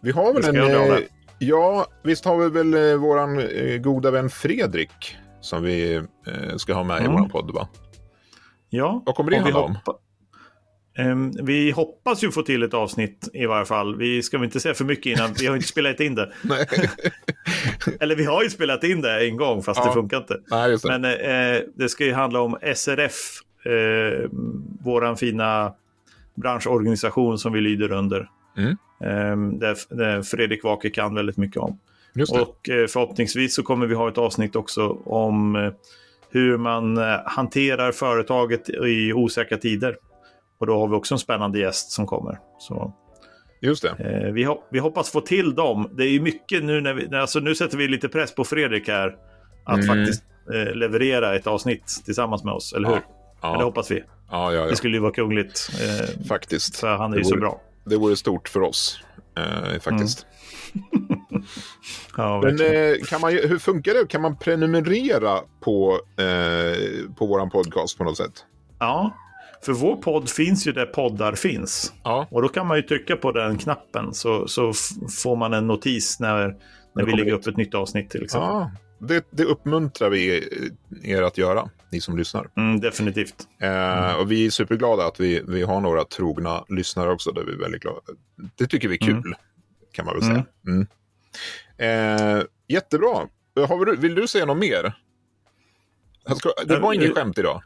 Vi 0.00 0.10
har 0.10 0.34
väl 0.34 0.56
en... 0.56 0.90
Eh, 0.92 0.98
ja, 1.38 1.86
visst 2.02 2.24
har 2.24 2.36
vi 2.36 2.48
väl 2.48 2.74
eh, 2.74 2.96
våran 2.96 3.38
eh, 3.38 3.78
goda 3.78 4.10
vän 4.10 4.30
Fredrik 4.30 5.16
som 5.40 5.62
vi 5.62 5.94
eh, 5.94 6.56
ska 6.56 6.74
ha 6.74 6.84
med 6.84 6.96
mm. 6.96 7.10
i 7.10 7.14
våran 7.14 7.28
podd, 7.28 7.50
va? 7.54 7.68
Ja. 8.74 9.02
Vad 9.06 9.14
kommer 9.14 9.30
det 9.30 9.38
handla 9.38 9.60
om? 9.60 9.76
Um, 10.98 11.32
vi 11.42 11.70
hoppas 11.70 12.24
ju 12.24 12.30
få 12.30 12.42
till 12.42 12.62
ett 12.62 12.74
avsnitt 12.74 13.28
i 13.32 13.46
varje 13.46 13.64
fall. 13.64 13.96
Vi 13.96 14.22
ska 14.22 14.38
väl 14.38 14.44
inte 14.44 14.60
säga 14.60 14.74
för 14.74 14.84
mycket 14.84 15.06
innan, 15.06 15.34
vi 15.40 15.46
har 15.46 15.54
inte 15.54 15.68
spelat 15.68 16.00
in 16.00 16.14
det. 16.14 16.32
Eller 18.00 18.16
vi 18.16 18.24
har 18.24 18.42
ju 18.42 18.50
spelat 18.50 18.84
in 18.84 19.00
det 19.00 19.28
en 19.28 19.36
gång 19.36 19.62
fast 19.62 19.80
ja. 19.80 19.86
det 19.86 19.92
funkar 19.92 20.16
inte. 20.16 20.40
Nej, 20.50 20.70
det. 20.70 20.98
Men 20.98 21.04
uh, 21.04 21.62
det 21.74 21.88
ska 21.88 22.04
ju 22.04 22.12
handla 22.12 22.40
om 22.40 22.58
SRF, 22.74 23.40
uh, 23.66 24.28
våran 24.84 25.16
fina 25.16 25.74
branschorganisation 26.34 27.38
som 27.38 27.52
vi 27.52 27.60
lyder 27.60 27.92
under. 27.92 28.28
Mm. 28.56 28.76
Um, 29.32 29.58
där, 29.58 29.76
där 29.88 30.22
Fredrik 30.22 30.64
Wake 30.64 30.90
kan 30.90 31.14
väldigt 31.14 31.36
mycket 31.36 31.56
om. 31.56 31.78
Och 32.30 32.68
uh, 32.68 32.86
förhoppningsvis 32.86 33.54
så 33.54 33.62
kommer 33.62 33.86
vi 33.86 33.94
ha 33.94 34.08
ett 34.08 34.18
avsnitt 34.18 34.56
också 34.56 34.88
om 35.04 35.72
hur 36.34 36.56
man 36.58 36.96
hanterar 37.26 37.92
företaget 37.92 38.68
i 38.68 39.12
osäkra 39.12 39.58
tider. 39.58 39.96
Och 40.60 40.66
då 40.66 40.78
har 40.78 40.88
vi 40.88 40.94
också 40.94 41.14
en 41.14 41.18
spännande 41.18 41.58
gäst 41.58 41.90
som 41.90 42.06
kommer. 42.06 42.38
Så, 42.58 42.94
Just 43.64 43.82
det. 43.82 43.88
Eh, 43.98 44.32
vi, 44.32 44.44
ho 44.44 44.62
vi 44.70 44.78
hoppas 44.78 45.10
få 45.10 45.20
till 45.20 45.54
dem. 45.54 45.90
Det 45.92 46.04
är 46.04 46.20
mycket 46.20 46.64
nu 46.64 46.80
när 46.80 46.94
vi, 46.94 47.16
alltså 47.16 47.40
nu 47.40 47.54
sätter 47.54 47.76
vi 47.76 47.88
lite 47.88 48.08
press 48.08 48.34
på 48.34 48.44
Fredrik 48.44 48.88
här. 48.88 49.16
Att 49.64 49.84
mm. 49.84 49.86
faktiskt 49.86 50.24
eh, 50.54 50.74
leverera 50.74 51.34
ett 51.34 51.46
avsnitt 51.46 52.02
tillsammans 52.04 52.44
med 52.44 52.54
oss, 52.54 52.72
eller 52.72 52.88
hur? 52.88 52.94
Ja. 52.94 53.02
ja. 53.42 53.50
Men 53.50 53.58
det 53.58 53.64
hoppas 53.64 53.90
vi. 53.90 54.04
Ja, 54.30 54.52
ja, 54.52 54.60
ja. 54.60 54.66
Det 54.66 54.76
skulle 54.76 54.96
ju 54.96 55.00
vara 55.00 55.12
kungligt. 55.12 55.70
Eh, 55.82 56.26
faktiskt. 56.28 56.76
För 56.76 56.96
han 56.96 57.12
är 57.12 57.16
ju 57.16 57.24
så 57.24 57.36
bra. 57.36 57.60
Det 57.84 57.96
vore 57.96 58.16
stort 58.16 58.48
för 58.48 58.60
oss, 58.60 59.00
eh, 59.36 59.80
faktiskt. 59.80 60.26
Mm. 60.92 61.03
Ja, 62.16 62.40
Men 62.44 62.60
eh, 62.60 62.94
kan 63.08 63.20
man, 63.20 63.32
hur 63.32 63.58
funkar 63.58 63.94
det? 63.94 64.06
Kan 64.08 64.22
man 64.22 64.36
prenumerera 64.36 65.38
på, 65.60 66.00
eh, 66.16 67.14
på 67.16 67.26
vår 67.26 67.50
podcast 67.50 67.98
på 67.98 68.04
något 68.04 68.16
sätt? 68.16 68.44
Ja, 68.78 69.16
för 69.64 69.72
vår 69.72 69.96
podd 69.96 70.30
finns 70.30 70.66
ju 70.66 70.72
där 70.72 70.86
poddar 70.86 71.32
finns. 71.32 71.92
Ja. 72.02 72.26
Och 72.30 72.42
då 72.42 72.48
kan 72.48 72.66
man 72.66 72.76
ju 72.76 72.82
trycka 72.82 73.16
på 73.16 73.32
den 73.32 73.58
knappen 73.58 74.14
så, 74.14 74.48
så 74.48 74.72
får 75.22 75.36
man 75.36 75.52
en 75.52 75.66
notis 75.66 76.20
när, 76.20 76.56
när 76.94 77.04
vi 77.04 77.12
lägger 77.12 77.32
upp 77.32 77.46
ett 77.46 77.56
nytt 77.56 77.74
avsnitt 77.74 78.10
till 78.10 78.24
exempel. 78.24 78.48
Ja, 78.48 78.70
det, 78.98 79.26
det 79.30 79.44
uppmuntrar 79.44 80.10
vi 80.10 80.48
er 81.02 81.22
att 81.22 81.38
göra, 81.38 81.68
ni 81.92 82.00
som 82.00 82.18
lyssnar. 82.18 82.48
Mm, 82.56 82.80
definitivt. 82.80 83.48
Eh, 83.62 84.14
och 84.20 84.30
vi 84.32 84.46
är 84.46 84.50
superglada 84.50 85.06
att 85.06 85.20
vi, 85.20 85.42
vi 85.48 85.62
har 85.62 85.80
några 85.80 86.04
trogna 86.04 86.64
lyssnare 86.68 87.12
också. 87.12 87.32
Vi 87.34 87.52
är 87.52 87.58
väldigt 87.58 87.82
glada. 87.82 88.00
Det 88.54 88.66
tycker 88.66 88.88
vi 88.88 88.94
är 88.94 89.06
kul, 89.06 89.10
mm. 89.10 89.34
kan 89.92 90.06
man 90.06 90.14
väl 90.14 90.24
säga. 90.24 90.44
Eh, 91.78 92.42
jättebra. 92.68 93.28
Har 93.56 93.96
vill 93.96 94.14
du 94.14 94.28
säga 94.28 94.44
något 94.44 94.58
mer? 94.58 94.94
Det 96.66 96.78
var 96.78 96.92
inget 96.92 97.14
skämt 97.14 97.38
idag. 97.38 97.62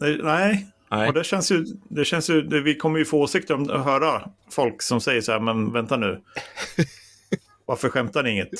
Nej, 0.00 0.66
Nej. 0.90 1.08
Och 1.08 1.14
det 1.14 1.24
känns 1.24 1.52
ju, 1.52 1.64
det 1.88 2.04
känns 2.04 2.30
ju, 2.30 2.42
det, 2.42 2.60
vi 2.60 2.76
kommer 2.76 2.98
ju 2.98 3.04
få 3.04 3.20
åsikter 3.20 3.54
om 3.54 3.70
att 3.70 3.84
höra 3.84 4.28
folk 4.50 4.82
som 4.82 5.00
säger 5.00 5.20
så 5.20 5.32
här, 5.32 5.40
men 5.40 5.72
vänta 5.72 5.96
nu. 5.96 6.20
Varför 7.66 7.88
skämtar 7.88 8.22
ni 8.22 8.30
inget? 8.30 8.50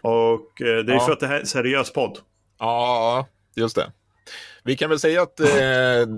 Och 0.00 0.62
eh, 0.62 0.84
det 0.84 0.92
är 0.92 0.96
ja. 0.96 1.00
för 1.06 1.12
att 1.12 1.20
det 1.20 1.26
här 1.26 1.34
är 1.34 1.40
en 1.40 1.46
seriös 1.46 1.92
podd. 1.92 2.18
Ja, 2.58 3.26
just 3.56 3.76
det. 3.76 3.92
Vi 4.64 4.76
kan 4.76 4.90
väl 4.90 4.98
säga 4.98 5.22
att 5.22 5.40
eh, 5.40 5.46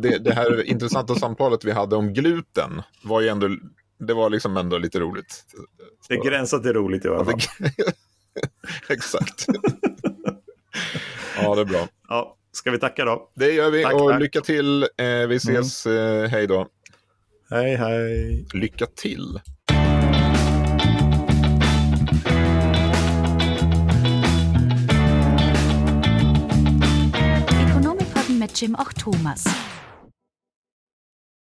det, 0.03 0.19
det, 0.25 0.35
här 0.35 0.63
intressanta 0.63 1.15
samtalet 1.15 1.65
vi 1.65 1.73
hade 1.73 1.97
om 1.97 2.13
gluten 2.13 2.83
var 3.03 3.21
ju 3.21 3.29
ändå, 3.29 3.49
det 3.99 4.15
var 4.15 4.31
liksom 4.31 4.57
ändå 4.57 4.79
lite 4.79 5.01
roligt. 5.01 5.45
Så. 5.51 5.57
Det 6.09 6.17
gränsar 6.17 6.59
till 6.59 6.73
roligt 6.73 7.05
i 7.05 7.09
alla 7.09 7.25
fall. 7.25 7.35
Exakt. 8.89 9.47
ja, 11.43 11.55
det 11.55 11.61
är 11.61 11.65
bra. 11.65 11.89
Ja. 12.09 12.37
Ska 12.53 12.71
vi 12.71 12.79
tacka 12.79 13.05
då? 13.05 13.31
Det 13.35 13.53
gör 13.53 13.71
vi 13.71 13.83
tack, 13.83 13.95
och 13.95 14.11
tack. 14.11 14.21
lycka 14.21 14.41
till. 14.41 14.83
Eh, 14.83 15.07
vi 15.29 15.37
ses. 15.37 15.87
Mm. 15.87 16.25
Eh, 16.25 16.31
hej 16.31 16.47
då. 16.47 16.69
Hej, 17.51 17.77
hej. 17.77 18.47
Lycka 18.55 18.87
till. 18.87 19.41
Ekonomipodden 27.69 28.39
med 28.39 28.51
Jim 28.55 28.75
och 28.75 28.95
Thomas. 28.95 29.72